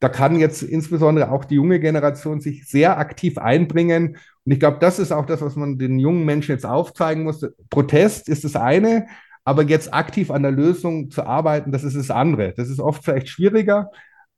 [0.00, 4.18] da kann jetzt insbesondere auch die junge Generation sich sehr aktiv einbringen.
[4.44, 7.46] Und ich glaube, das ist auch das, was man den jungen Menschen jetzt aufzeigen muss.
[7.70, 9.06] Protest ist das eine,
[9.44, 12.52] aber jetzt aktiv an der Lösung zu arbeiten, das ist das andere.
[12.54, 13.90] Das ist oft vielleicht schwieriger,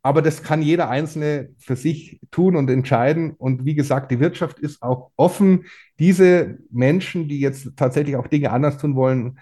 [0.05, 3.31] aber das kann jeder Einzelne für sich tun und entscheiden.
[3.31, 5.65] Und wie gesagt, die Wirtschaft ist auch offen,
[5.99, 9.39] diese Menschen, die jetzt tatsächlich auch Dinge anders tun wollen,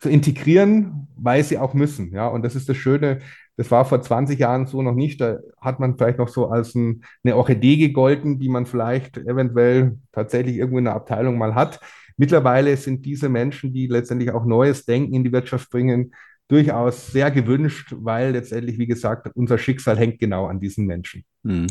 [0.00, 2.10] zu integrieren, weil sie auch müssen.
[2.12, 3.18] Ja, und das ist das Schöne.
[3.58, 5.20] Das war vor 20 Jahren so noch nicht.
[5.20, 9.98] Da hat man vielleicht noch so als ein, eine Orchidee gegolten, die man vielleicht eventuell
[10.10, 11.80] tatsächlich irgendwo in der Abteilung mal hat.
[12.16, 16.14] Mittlerweile sind diese Menschen, die letztendlich auch neues Denken in die Wirtschaft bringen,
[16.48, 21.24] durchaus sehr gewünscht, weil letztendlich, wie gesagt, unser Schicksal hängt genau an diesen Menschen.
[21.44, 21.66] Hm.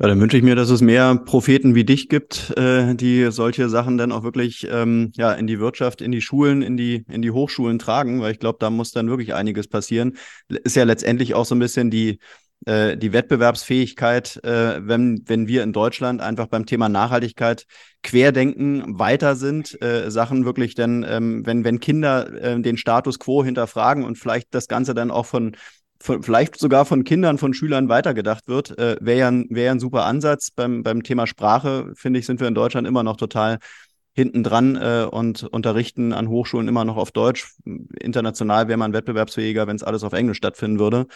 [0.00, 3.68] Ja, dann wünsche ich mir, dass es mehr Propheten wie dich gibt, äh, die solche
[3.68, 7.20] Sachen dann auch wirklich ähm, ja, in die Wirtschaft, in die Schulen, in die, in
[7.20, 10.16] die Hochschulen tragen, weil ich glaube, da muss dann wirklich einiges passieren.
[10.48, 12.18] Ist ja letztendlich auch so ein bisschen die,
[12.66, 17.66] äh, die Wettbewerbsfähigkeit, äh, wenn, wenn wir in Deutschland einfach beim Thema Nachhaltigkeit
[18.02, 23.44] querdenken, weiter sind, äh, Sachen wirklich dann, ähm, wenn, wenn Kinder äh, den Status quo
[23.44, 25.56] hinterfragen und vielleicht das Ganze dann auch von,
[26.00, 30.04] vielleicht sogar von Kindern, von Schülern weitergedacht wird, äh, wäre ja, ein, wär ein super
[30.04, 30.50] Ansatz.
[30.50, 33.58] Beim, beim Thema Sprache, finde ich, sind wir in Deutschland immer noch total
[34.12, 37.54] hinten dran äh, und unterrichten an Hochschulen immer noch auf Deutsch.
[38.00, 41.06] International wäre man wettbewerbsfähiger, wenn es alles auf Englisch stattfinden würde.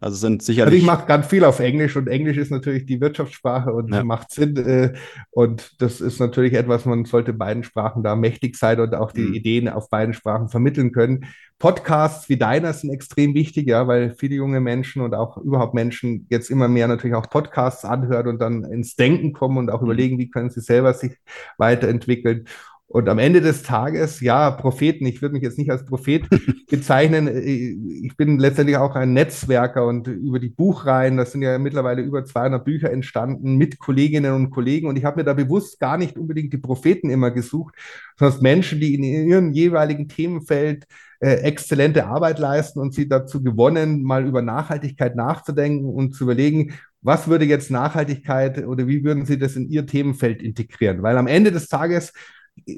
[0.00, 0.74] Also sind sicherlich.
[0.74, 4.04] Also ich mache ganz viel auf Englisch und Englisch ist natürlich die Wirtschaftssprache und ja.
[4.04, 4.56] macht Sinn.
[4.56, 4.94] Äh,
[5.30, 9.22] und das ist natürlich etwas, man sollte beiden Sprachen da mächtig sein und auch die
[9.22, 9.34] mhm.
[9.34, 11.26] Ideen auf beiden Sprachen vermitteln können.
[11.58, 16.28] Podcasts wie deiner sind extrem wichtig, ja, weil viele junge Menschen und auch überhaupt Menschen
[16.30, 19.88] jetzt immer mehr natürlich auch Podcasts anhören und dann ins Denken kommen und auch mhm.
[19.88, 21.16] überlegen, wie können sie selber sich
[21.56, 22.46] weiterentwickeln.
[22.90, 26.26] Und am Ende des Tages, ja, Propheten, ich würde mich jetzt nicht als Prophet
[26.70, 27.28] bezeichnen.
[28.02, 32.24] Ich bin letztendlich auch ein Netzwerker und über die Buchreihen, das sind ja mittlerweile über
[32.24, 34.88] 200 Bücher entstanden mit Kolleginnen und Kollegen.
[34.88, 37.74] Und ich habe mir da bewusst gar nicht unbedingt die Propheten immer gesucht,
[38.16, 40.86] sondern Menschen, die in ihrem jeweiligen Themenfeld
[41.20, 46.72] äh, exzellente Arbeit leisten und sie dazu gewonnen, mal über Nachhaltigkeit nachzudenken und zu überlegen,
[47.02, 51.02] was würde jetzt Nachhaltigkeit oder wie würden Sie das in Ihr Themenfeld integrieren?
[51.02, 52.12] Weil am Ende des Tages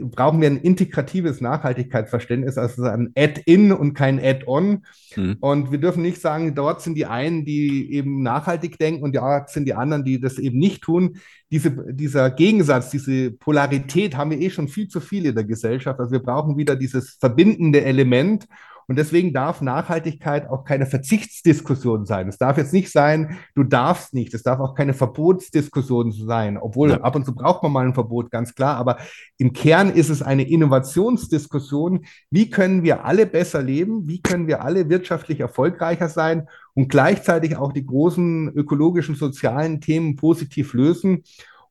[0.03, 4.85] brauchen wir ein integratives Nachhaltigkeitsverständnis, also ein Add-in und kein Add-on.
[5.16, 5.37] Mhm.
[5.41, 9.47] Und wir dürfen nicht sagen, dort sind die einen, die eben nachhaltig denken und ja,
[9.47, 11.16] sind die anderen, die das eben nicht tun.
[11.51, 15.99] Diese, dieser Gegensatz, diese Polarität haben wir eh schon viel zu viel in der Gesellschaft.
[15.99, 18.47] Also wir brauchen wieder dieses verbindende Element.
[18.91, 22.26] Und deswegen darf Nachhaltigkeit auch keine Verzichtsdiskussion sein.
[22.26, 24.34] Es darf jetzt nicht sein, du darfst nicht.
[24.34, 27.01] Es darf auch keine Verbotsdiskussion sein, obwohl ja.
[27.01, 28.78] ab und zu braucht man mal ein Verbot, ganz klar.
[28.78, 28.97] Aber
[29.38, 32.05] im Kern ist es eine Innovationsdiskussion.
[32.32, 34.09] Wie können wir alle besser leben?
[34.09, 40.16] Wie können wir alle wirtschaftlich erfolgreicher sein und gleichzeitig auch die großen ökologischen, sozialen Themen
[40.16, 41.22] positiv lösen?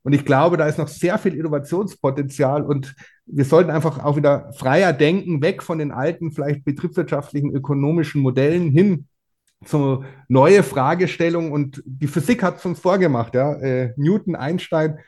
[0.02, 2.94] Und ich glaube, da ist noch sehr viel Innovationspotenzial und
[3.32, 8.70] wir sollten einfach auch wieder freier denken, weg von den alten, vielleicht betriebswirtschaftlichen, ökonomischen Modellen
[8.70, 9.06] hin
[9.64, 11.52] zu neue Fragestellungen.
[11.52, 13.54] Und die Physik hat es uns vorgemacht, ja.
[13.54, 14.98] Äh, Newton, Einstein,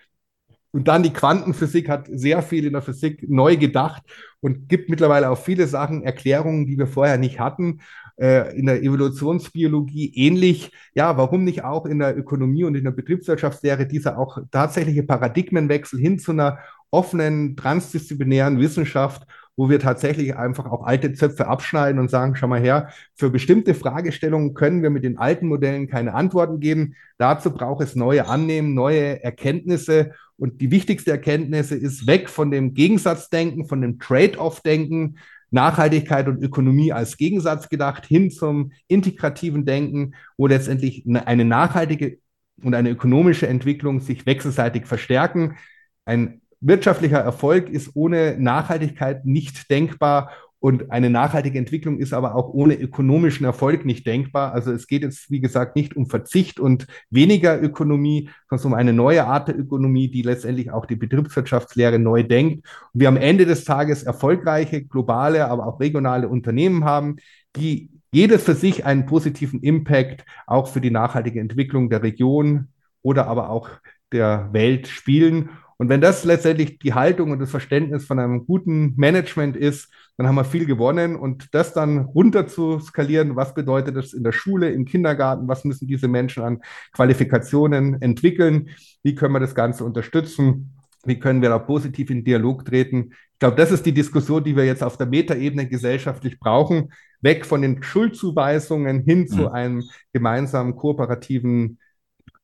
[0.74, 4.02] und dann die Quantenphysik hat sehr viel in der Physik neu gedacht
[4.40, 7.80] und gibt mittlerweile auf viele Sachen Erklärungen, die wir vorher nicht hatten.
[8.16, 10.72] Äh, in der Evolutionsbiologie ähnlich.
[10.94, 16.00] Ja, warum nicht auch in der Ökonomie und in der Betriebswirtschaftslehre dieser auch tatsächliche Paradigmenwechsel
[16.00, 16.58] hin zu einer
[16.92, 19.26] offenen, transdisziplinären Wissenschaft,
[19.56, 23.74] wo wir tatsächlich einfach auch alte Zöpfe abschneiden und sagen, schau mal her, für bestimmte
[23.74, 26.94] Fragestellungen können wir mit den alten Modellen keine Antworten geben.
[27.18, 30.12] Dazu braucht es neue Annehmen, neue Erkenntnisse.
[30.38, 35.18] Und die wichtigste Erkenntnis ist weg von dem Gegensatzdenken, von dem Trade-off-Denken,
[35.50, 42.18] Nachhaltigkeit und Ökonomie als Gegensatz gedacht, hin zum integrativen Denken, wo letztendlich eine nachhaltige
[42.62, 45.56] und eine ökonomische Entwicklung sich wechselseitig verstärken.
[46.04, 50.30] ein wirtschaftlicher Erfolg ist ohne Nachhaltigkeit nicht denkbar
[50.62, 54.52] und eine nachhaltige Entwicklung ist aber auch ohne ökonomischen Erfolg nicht denkbar.
[54.52, 58.92] Also es geht jetzt, wie gesagt, nicht um Verzicht und weniger Ökonomie, sondern um eine
[58.92, 62.64] neue Art der Ökonomie, die letztendlich auch die Betriebswirtschaftslehre neu denkt.
[62.94, 67.16] Und wir am Ende des Tages erfolgreiche globale, aber auch regionale Unternehmen haben,
[67.56, 72.68] die jedes für sich einen positiven Impact auch für die nachhaltige Entwicklung der Region
[73.02, 73.68] oder aber auch
[74.12, 75.48] der Welt spielen.
[75.82, 80.28] Und wenn das letztendlich die Haltung und das Verständnis von einem guten Management ist, dann
[80.28, 81.16] haben wir viel gewonnen.
[81.16, 85.64] Und das dann runter zu skalieren, was bedeutet das in der Schule, im Kindergarten, was
[85.64, 86.60] müssen diese Menschen an
[86.92, 88.68] Qualifikationen entwickeln,
[89.02, 93.08] wie können wir das Ganze unterstützen, wie können wir da positiv in Dialog treten.
[93.32, 97.44] Ich glaube, das ist die Diskussion, die wir jetzt auf der Metaebene gesellschaftlich brauchen, weg
[97.44, 99.48] von den Schuldzuweisungen hin zu mhm.
[99.48, 101.80] einem gemeinsamen kooperativen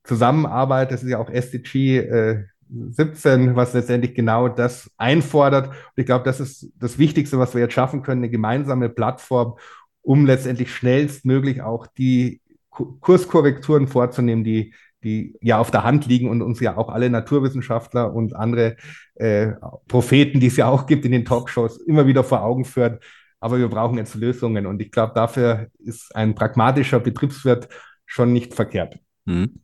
[0.02, 0.90] Zusammenarbeit.
[0.90, 5.68] Das ist ja auch SDG äh, 17, was letztendlich genau das einfordert.
[5.68, 9.56] Und ich glaube, das ist das Wichtigste, was wir jetzt schaffen können, eine gemeinsame Plattform,
[10.02, 12.40] um letztendlich schnellstmöglich auch die
[12.70, 18.12] Kurskorrekturen vorzunehmen, die, die ja auf der Hand liegen und uns ja auch alle Naturwissenschaftler
[18.12, 18.76] und andere
[19.14, 19.52] äh,
[19.88, 23.02] Propheten, die es ja auch gibt in den Talkshows, immer wieder vor Augen führt.
[23.40, 24.66] Aber wir brauchen jetzt Lösungen.
[24.66, 27.68] Und ich glaube, dafür ist ein pragmatischer Betriebswirt
[28.04, 28.98] schon nicht verkehrt.
[29.26, 29.60] Mhm.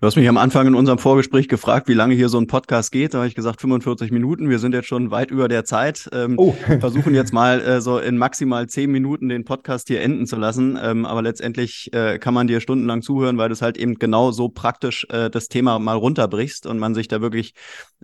[0.00, 2.90] Du hast mich am Anfang in unserem Vorgespräch gefragt, wie lange hier so ein Podcast
[2.90, 3.14] geht.
[3.14, 4.50] Da habe ich gesagt 45 Minuten.
[4.50, 6.10] Wir sind jetzt schon weit über der Zeit.
[6.12, 6.52] Ähm, oh.
[6.80, 10.78] versuchen jetzt mal äh, so in maximal 10 Minuten den Podcast hier enden zu lassen.
[10.82, 14.32] Ähm, aber letztendlich äh, kann man dir stundenlang zuhören, weil du es halt eben genau
[14.32, 17.54] so praktisch äh, das Thema mal runterbrichst und man sich da wirklich,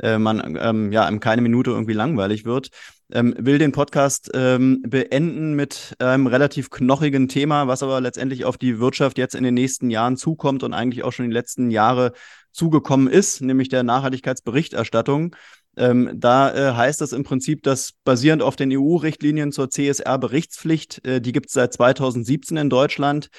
[0.01, 2.71] äh, man ähm, ja, keine Minute irgendwie langweilig wird
[3.13, 8.59] ähm, will den Podcast ähm, beenden mit einem relativ knochigen Thema, was aber letztendlich auf
[8.59, 12.13] die Wirtschaft jetzt in den nächsten Jahren zukommt und eigentlich auch schon die letzten Jahre
[12.53, 15.37] zugekommen ist, nämlich der Nachhaltigkeitsberichterstattung.
[15.77, 21.21] Ähm, da äh, heißt es im Prinzip, dass basierend auf den EU-Richtlinien zur CSR-Berichtspflicht, äh,
[21.21, 23.31] die gibt es seit 2017 in Deutschland,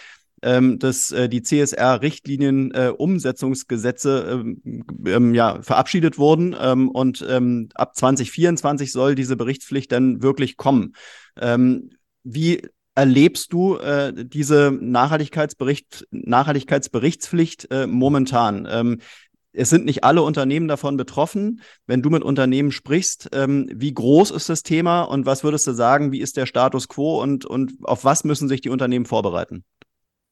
[0.42, 7.70] ähm, dass äh, die CSR-Richtlinien äh, Umsetzungsgesetze ähm, ähm, ja, verabschiedet wurden ähm, und ähm,
[7.76, 10.94] ab 2024 soll diese Berichtspflicht dann wirklich kommen.
[11.40, 11.92] Ähm,
[12.24, 12.62] wie
[12.96, 19.00] erlebst du äh, diese Nachhaltigkeitsbericht, Nachhaltigkeitsberichtspflicht äh, momentan?
[19.54, 21.62] es sind nicht alle Unternehmen davon betroffen.
[21.86, 25.74] Wenn du mit Unternehmen sprichst, ähm, wie groß ist das Thema und was würdest du
[25.74, 29.66] sagen, wie ist der Status quo und, und auf was müssen sich die Unternehmen vorbereiten?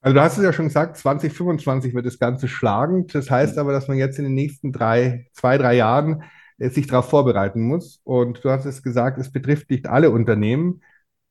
[0.02, 3.14] Also du hast es ja schon gesagt, 2025 wird das Ganze schlagend.
[3.14, 6.24] Das heißt aber, dass man jetzt in den nächsten drei, zwei, drei Jahren
[6.58, 8.00] äh, sich darauf vorbereiten muss.
[8.04, 10.82] Und du hast es gesagt, es betrifft nicht alle Unternehmen,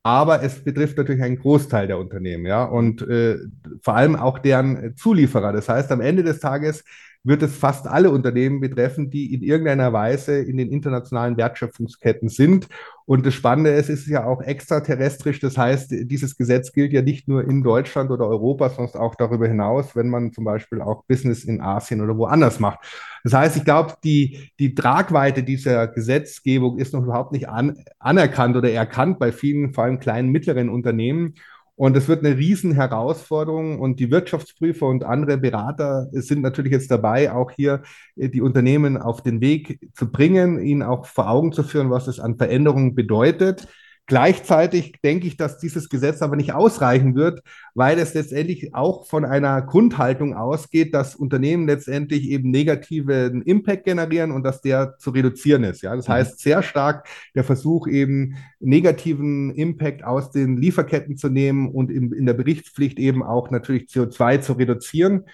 [0.02, 3.36] aber es betrifft natürlich einen Großteil der Unternehmen, ja, und äh,
[3.82, 5.52] vor allem auch deren Zulieferer.
[5.52, 6.84] Das heißt, am Ende des Tages
[7.28, 12.68] wird es fast alle Unternehmen betreffen, die in irgendeiner Weise in den internationalen Wertschöpfungsketten sind.
[13.04, 15.38] Und das Spannende ist, es ist ja auch extraterrestrisch.
[15.38, 19.46] Das heißt, dieses Gesetz gilt ja nicht nur in Deutschland oder Europa, sondern auch darüber
[19.46, 22.80] hinaus, wenn man zum Beispiel auch Business in Asien oder woanders macht.
[23.24, 28.56] Das heißt, ich glaube, die, die Tragweite dieser Gesetzgebung ist noch überhaupt nicht an, anerkannt
[28.56, 31.34] oder erkannt bei vielen, vor allem kleinen, mittleren Unternehmen.
[31.78, 37.30] Und es wird eine Riesenherausforderung und die Wirtschaftsprüfer und andere Berater sind natürlich jetzt dabei,
[37.30, 37.82] auch hier
[38.16, 42.08] äh, die Unternehmen auf den Weg zu bringen, ihnen auch vor Augen zu führen, was
[42.08, 43.68] es an Veränderungen bedeutet.
[44.08, 47.42] Gleichzeitig denke ich, dass dieses Gesetz aber nicht ausreichen wird,
[47.74, 54.32] weil es letztendlich auch von einer Grundhaltung ausgeht, dass Unternehmen letztendlich eben negativen Impact generieren
[54.32, 55.82] und dass der zu reduzieren ist.
[55.82, 56.12] Ja, das mhm.
[56.12, 62.10] heißt sehr stark der Versuch eben negativen Impact aus den Lieferketten zu nehmen und in,
[62.12, 65.26] in der Berichtspflicht eben auch natürlich CO2 zu reduzieren.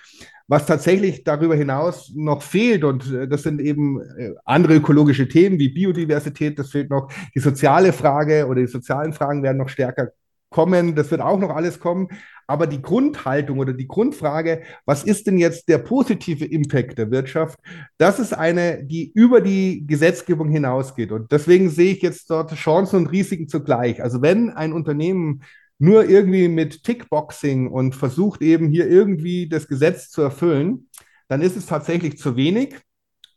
[0.46, 5.58] Was tatsächlich darüber hinaus noch fehlt, und äh, das sind eben äh, andere ökologische Themen
[5.58, 10.10] wie Biodiversität, das fehlt noch, die soziale Frage oder die sozialen Fragen werden noch stärker
[10.54, 12.08] kommen, das wird auch noch alles kommen.
[12.46, 17.58] Aber die Grundhaltung oder die Grundfrage, was ist denn jetzt der positive Impact der Wirtschaft,
[17.96, 21.10] das ist eine, die über die Gesetzgebung hinausgeht.
[21.10, 24.02] Und deswegen sehe ich jetzt dort Chancen und Risiken zugleich.
[24.02, 25.42] Also wenn ein Unternehmen
[25.84, 30.88] nur irgendwie mit Tickboxing und versucht eben hier irgendwie das Gesetz zu erfüllen,
[31.28, 32.74] dann ist es tatsächlich zu wenig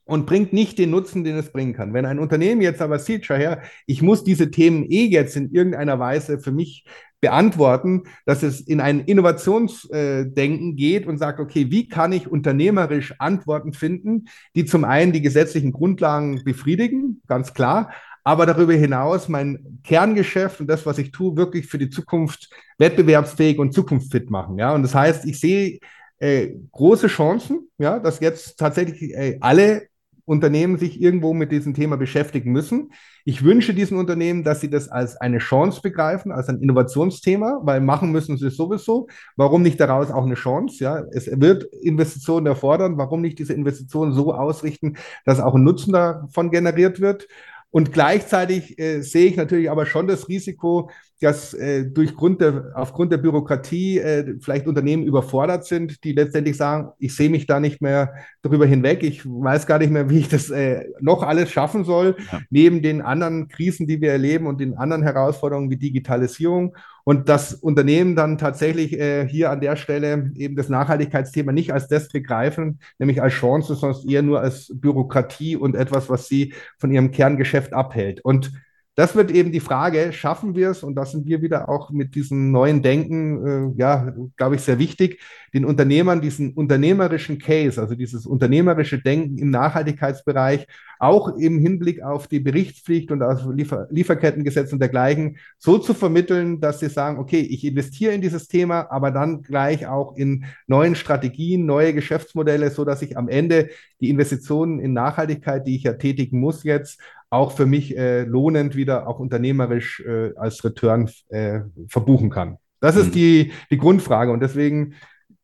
[0.06, 1.94] und bringt nicht den Nutzen, den es bringen kann.
[1.94, 5.52] Wenn ein Unternehmen jetzt aber sieht, schau her, ich muss diese Themen eh jetzt in
[5.52, 6.86] irgendeiner Weise für mich
[7.20, 13.74] beantworten, dass es in ein Innovationsdenken geht und sagt, okay, wie kann ich unternehmerisch Antworten
[13.74, 14.26] finden,
[14.56, 17.92] die zum einen die gesetzlichen Grundlagen befriedigen, ganz klar,
[18.28, 23.58] aber darüber hinaus mein Kerngeschäft und das, was ich tue, wirklich für die Zukunft wettbewerbsfähig
[23.58, 24.60] und zukunftsfit machen.
[24.60, 25.80] Ja, und das heißt, ich sehe
[26.20, 29.84] äh, große Chancen, ja, dass jetzt tatsächlich äh, alle
[30.26, 32.92] Unternehmen sich irgendwo mit diesem Thema beschäftigen müssen.
[33.24, 37.80] Ich wünsche diesen Unternehmen, dass sie das als eine Chance begreifen, als ein Innovationsthema, weil
[37.80, 39.08] machen müssen sie es sowieso.
[39.38, 40.84] Warum nicht daraus auch eine Chance?
[40.84, 42.98] Ja, es wird Investitionen erfordern.
[42.98, 47.30] Warum nicht diese Investitionen so ausrichten, dass auch ein Nutzen davon generiert wird?
[47.70, 50.90] Und gleichzeitig äh, sehe ich natürlich aber schon das Risiko,
[51.20, 56.56] dass äh, durch Grund der, aufgrund der Bürokratie äh, vielleicht Unternehmen überfordert sind, die letztendlich
[56.56, 60.20] sagen, ich sehe mich da nicht mehr darüber hinweg, ich weiß gar nicht mehr, wie
[60.20, 62.40] ich das äh, noch alles schaffen soll, ja.
[62.50, 66.76] neben den anderen Krisen, die wir erleben und den anderen Herausforderungen wie Digitalisierung.
[67.08, 71.88] Und das Unternehmen dann tatsächlich äh, hier an der Stelle eben das Nachhaltigkeitsthema nicht als
[71.88, 76.92] das begreifen, nämlich als Chance, sondern eher nur als Bürokratie und etwas, was sie von
[76.92, 78.20] ihrem Kerngeschäft abhält.
[78.26, 78.52] Und
[78.98, 82.16] das wird eben die Frage, schaffen wir es, und da sind wir wieder auch mit
[82.16, 85.22] diesem neuen Denken, äh, ja, glaube ich, sehr wichtig,
[85.54, 90.66] den Unternehmern diesen unternehmerischen Case, also dieses unternehmerische Denken im Nachhaltigkeitsbereich,
[90.98, 96.60] auch im Hinblick auf die Berichtspflicht und auf Liefer Lieferkettengesetz und dergleichen, so zu vermitteln,
[96.60, 100.96] dass sie sagen, okay, ich investiere in dieses Thema, aber dann gleich auch in neuen
[100.96, 103.70] Strategien, neue Geschäftsmodelle, so dass ich am Ende
[104.02, 107.00] die Investitionen in Nachhaltigkeit, die ich ja tätigen muss jetzt,
[107.30, 112.58] auch für mich äh, lohnend wieder auch unternehmerisch äh, als Return äh, verbuchen kann.
[112.80, 113.12] Das ist mhm.
[113.12, 114.94] die, die Grundfrage und deswegen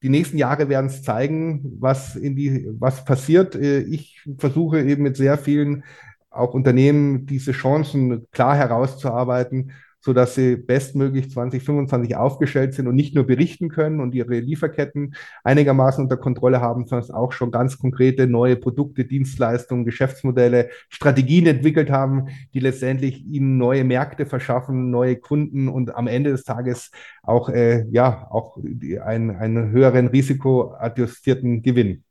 [0.01, 3.55] die nächsten Jahre werden es zeigen, was in die, was passiert.
[3.55, 5.83] Äh, ich versuche eben mit sehr vielen
[6.29, 9.71] auch Unternehmen diese Chancen klar herauszuarbeiten
[10.03, 16.03] sodass sie bestmöglich 2025 aufgestellt sind und nicht nur berichten können und ihre Lieferketten einigermaßen
[16.03, 22.27] unter Kontrolle haben, sondern auch schon ganz konkrete neue Produkte, Dienstleistungen, Geschäftsmodelle, Strategien entwickelt haben,
[22.53, 26.91] die letztendlich ihnen neue Märkte verschaffen, neue Kunden und am Ende des Tages
[27.21, 28.57] auch, äh, ja, auch
[29.05, 32.03] einen, einen höheren risikoadjustierten Gewinn.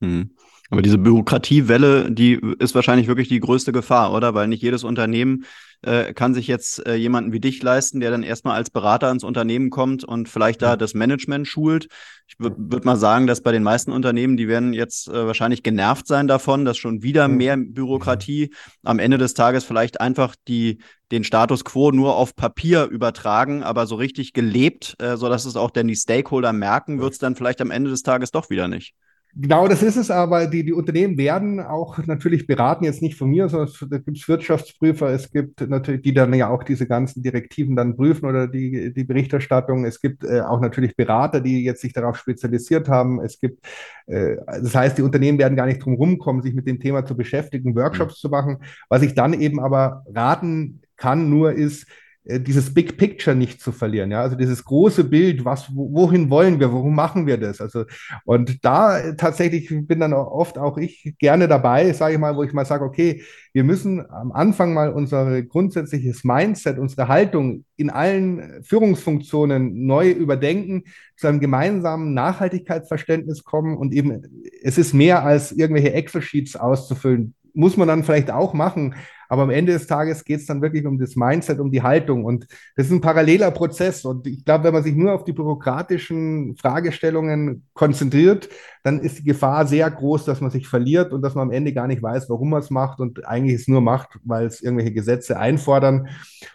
[0.00, 0.30] Mhm.
[0.70, 4.34] Aber diese Bürokratiewelle, die ist wahrscheinlich wirklich die größte Gefahr, oder?
[4.34, 5.44] Weil nicht jedes Unternehmen
[5.82, 9.24] äh, kann sich jetzt äh, jemanden wie dich leisten, der dann erstmal als Berater ins
[9.24, 11.88] Unternehmen kommt und vielleicht da das Management schult.
[12.26, 16.06] Ich würde mal sagen, dass bei den meisten Unternehmen, die werden jetzt äh, wahrscheinlich genervt
[16.06, 18.52] sein davon, dass schon wieder mehr Bürokratie
[18.82, 20.78] am Ende des Tages vielleicht einfach die,
[21.12, 25.70] den Status quo nur auf Papier übertragen, aber so richtig gelebt, äh, sodass es auch
[25.70, 28.94] denn die Stakeholder merken, wird es dann vielleicht am Ende des Tages doch wieder nicht.
[29.38, 33.28] Genau, das ist es, aber die, die Unternehmen werden auch natürlich beraten, jetzt nicht von
[33.28, 37.22] mir, sondern da gibt es Wirtschaftsprüfer, es gibt natürlich, die dann ja auch diese ganzen
[37.22, 39.84] Direktiven dann prüfen oder die, die Berichterstattung.
[39.84, 43.20] Es gibt äh, auch natürlich Berater, die jetzt sich darauf spezialisiert haben.
[43.20, 43.62] Es gibt,
[44.06, 47.14] äh, das heißt, die Unternehmen werden gar nicht drum rumkommen, sich mit dem Thema zu
[47.14, 48.20] beschäftigen, Workshops mhm.
[48.20, 48.56] zu machen.
[48.88, 51.86] Was ich dann eben aber raten kann, nur ist,
[52.28, 56.72] dieses Big Picture nicht zu verlieren, ja, also dieses große Bild, was, wohin wollen wir,
[56.72, 57.60] warum machen wir das?
[57.60, 57.84] Also,
[58.24, 62.42] und da äh, tatsächlich bin dann oft auch ich gerne dabei, sage ich mal, wo
[62.42, 63.22] ich mal sage, okay,
[63.52, 70.82] wir müssen am Anfang mal unser grundsätzliches Mindset, unsere Haltung in allen Führungsfunktionen neu überdenken,
[71.16, 77.76] zu einem gemeinsamen Nachhaltigkeitsverständnis kommen und eben, es ist mehr als irgendwelche Excel-Sheets auszufüllen, muss
[77.76, 78.94] man dann vielleicht auch machen,
[79.28, 82.24] aber am Ende des Tages geht es dann wirklich um das Mindset, um die Haltung.
[82.24, 82.46] Und
[82.76, 84.04] das ist ein paralleler Prozess.
[84.04, 88.48] Und ich glaube, wenn man sich nur auf die bürokratischen Fragestellungen konzentriert,
[88.82, 91.72] dann ist die Gefahr sehr groß, dass man sich verliert und dass man am Ende
[91.72, 94.92] gar nicht weiß, warum man es macht und eigentlich es nur macht, weil es irgendwelche
[94.92, 96.08] Gesetze einfordern.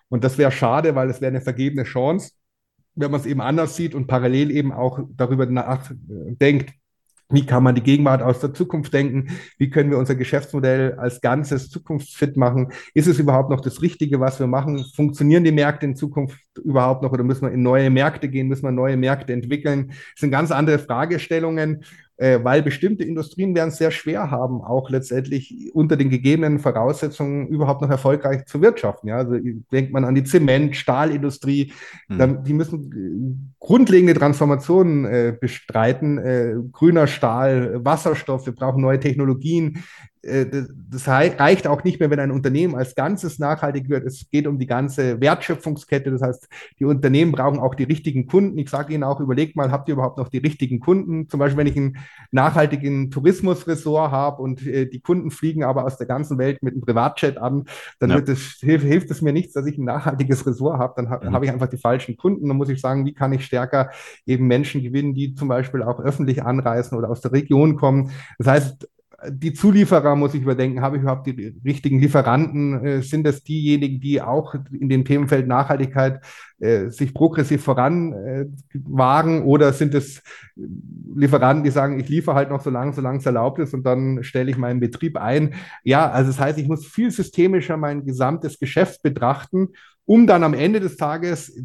[0.10, 2.32] Und das wäre schade, weil es wäre eine vergebene Chance
[2.96, 6.74] wenn man es eben anders sieht und parallel eben auch darüber nachdenkt,
[7.32, 9.30] wie kann man die Gegenwart aus der Zukunft denken?
[9.58, 12.72] Wie können wir unser Geschäftsmodell als Ganzes zukunftsfit machen?
[12.94, 14.84] Ist es überhaupt noch das Richtige, was wir machen?
[14.96, 18.48] Funktionieren die Märkte in Zukunft überhaupt noch oder müssen wir in neue Märkte gehen?
[18.48, 19.88] Müssen wir neue Märkte entwickeln?
[19.90, 21.84] Das sind ganz andere Fragestellungen
[22.22, 27.48] äh, weil bestimmte Industrien werden es sehr schwer haben, auch letztendlich unter den gegebenen Voraussetzungen
[27.48, 29.08] überhaupt noch erfolgreich zu wirtschaften.
[29.08, 29.38] Ja, also
[29.72, 31.74] denkt man an die Zement-, Stahlindustrie,
[32.08, 32.18] mhm.
[32.20, 36.20] dann, die müssen äh, grundlegende Transformationen äh, bestreiten.
[36.20, 39.84] Äh, grüner Stahl, Wasserstoff, wir brauchen neue Technologien.
[40.24, 40.46] Äh,
[40.90, 44.06] das reicht auch nicht mehr, wenn ein Unternehmen als Ganzes nachhaltig wird.
[44.06, 46.12] Es geht um die ganze Wertschöpfungskette.
[46.12, 46.48] Das heißt,
[46.80, 48.58] die Unternehmen brauchen auch die richtigen Kunden.
[48.58, 51.28] Ich sage Ihnen auch, überlegt mal, habt ihr überhaupt noch die richtigen Kunden?
[51.30, 51.98] Zum Beispiel, wenn ich einen
[52.32, 56.82] nachhaltigen Tourismusressort habe und äh, die Kunden fliegen aber aus der ganzen Welt mit einem
[56.82, 57.66] Privatjet an,
[58.00, 58.20] dann ja.
[58.20, 60.94] es, hilft, hilft, es mir nichts, dass ich ein nachhaltiges Ressort habe.
[61.02, 61.34] Dann mhm.
[61.34, 62.48] habe ich einfach die falschen Kunden.
[62.48, 63.90] Dann muss ich sagen, wie kann ich stärker
[64.26, 68.12] eben Menschen gewinnen, die zum Beispiel auch öffentlich anreisen oder aus der Region kommen.
[68.38, 68.88] Das heißt,
[69.30, 70.82] die Zulieferer muss ich überdenken.
[70.82, 72.86] Habe ich überhaupt die richtigen Lieferanten?
[72.86, 76.22] Äh, sind das diejenigen, die auch in dem Themenfeld Nachhaltigkeit
[76.60, 79.42] äh, sich progressiv voranwagen?
[79.42, 80.24] Äh, oder sind es
[80.56, 84.24] Lieferanten, die sagen, ich liefere halt noch so lange, solange es erlaubt ist und dann
[84.24, 85.54] stelle ich meinen Betrieb ein?
[85.84, 89.70] Ja, also das heißt, ich muss viel systemischer mein gesamtes Geschäft betrachten
[90.06, 91.56] um dann am Ende des Tages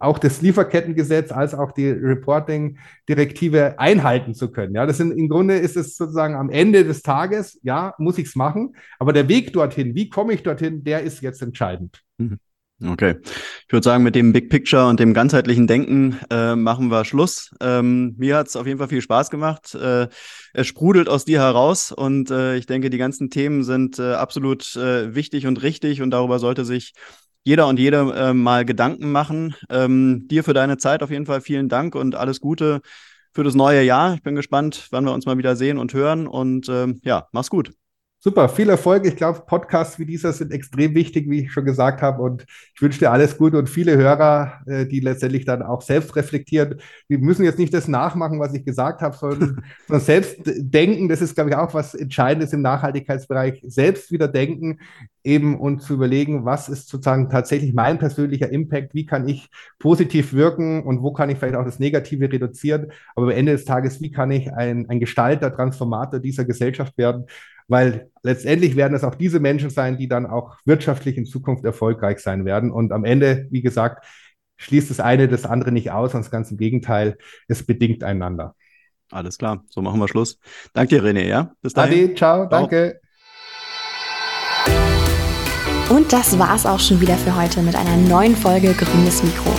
[0.00, 4.74] auch das Lieferkettengesetz als auch die Reporting-Direktive einhalten zu können.
[4.74, 8.26] Ja, das sind im Grunde ist es sozusagen am Ende des Tages, ja, muss ich
[8.26, 12.02] es machen, aber der Weg dorthin, wie komme ich dorthin, der ist jetzt entscheidend.
[12.18, 12.38] Mhm.
[12.84, 13.16] Okay.
[13.24, 17.50] Ich würde sagen, mit dem Big Picture und dem ganzheitlichen Denken äh, machen wir Schluss.
[17.58, 19.74] Ähm, mir hat es auf jeden Fall viel Spaß gemacht.
[19.74, 20.08] Äh,
[20.52, 24.76] es sprudelt aus dir heraus und äh, ich denke, die ganzen Themen sind äh, absolut
[24.76, 26.92] äh, wichtig und richtig und darüber sollte sich
[27.46, 29.54] jeder und jede äh, mal Gedanken machen.
[29.70, 32.80] Ähm, dir für deine Zeit auf jeden Fall vielen Dank und alles Gute
[33.32, 34.14] für das neue Jahr.
[34.14, 36.26] Ich bin gespannt, wann wir uns mal wieder sehen und hören.
[36.26, 37.70] Und ähm, ja, mach's gut.
[38.26, 39.06] Super, viel Erfolg.
[39.06, 42.20] Ich glaube, Podcasts wie dieser sind extrem wichtig, wie ich schon gesagt habe.
[42.22, 42.44] Und
[42.74, 46.80] ich wünsche dir alles Gute und viele Hörer, äh, die letztendlich dann auch selbst reflektieren.
[47.06, 51.08] Wir müssen jetzt nicht das nachmachen, was ich gesagt habe, sondern, sondern selbst denken.
[51.08, 53.62] Das ist, glaube ich, auch was Entscheidendes im Nachhaltigkeitsbereich.
[53.64, 54.80] Selbst wieder denken,
[55.22, 58.92] eben und zu überlegen, was ist sozusagen tatsächlich mein persönlicher Impact?
[58.92, 59.48] Wie kann ich
[59.78, 62.90] positiv wirken und wo kann ich vielleicht auch das Negative reduzieren?
[63.14, 67.26] Aber am Ende des Tages, wie kann ich ein, ein Gestalter, Transformator dieser Gesellschaft werden?
[67.68, 72.20] Weil letztendlich werden es auch diese Menschen sein, die dann auch wirtschaftlich in Zukunft erfolgreich
[72.20, 72.70] sein werden.
[72.70, 74.06] Und am Ende, wie gesagt,
[74.56, 77.16] schließt das eine das andere nicht aus, sondern ganz im Gegenteil,
[77.48, 78.54] es bedingt einander.
[79.10, 80.38] Alles klar, so machen wir Schluss.
[80.72, 81.52] Danke dir, René, ja?
[81.62, 82.06] Bis dahin.
[82.06, 82.48] Ade, ciao, ciao.
[82.48, 83.00] danke.
[85.88, 89.52] Und das war's auch schon wieder für heute mit einer neuen Folge Grünes Mikro.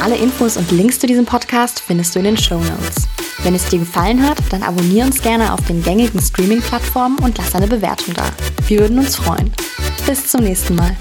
[0.00, 3.27] Alle Infos und Links zu diesem Podcast findest du in den Show Notes.
[3.42, 7.54] Wenn es dir gefallen hat, dann abonniere uns gerne auf den gängigen Streaming-Plattformen und lass
[7.54, 8.30] eine Bewertung da.
[8.66, 9.52] Wir würden uns freuen.
[10.06, 10.96] Bis zum nächsten Mal.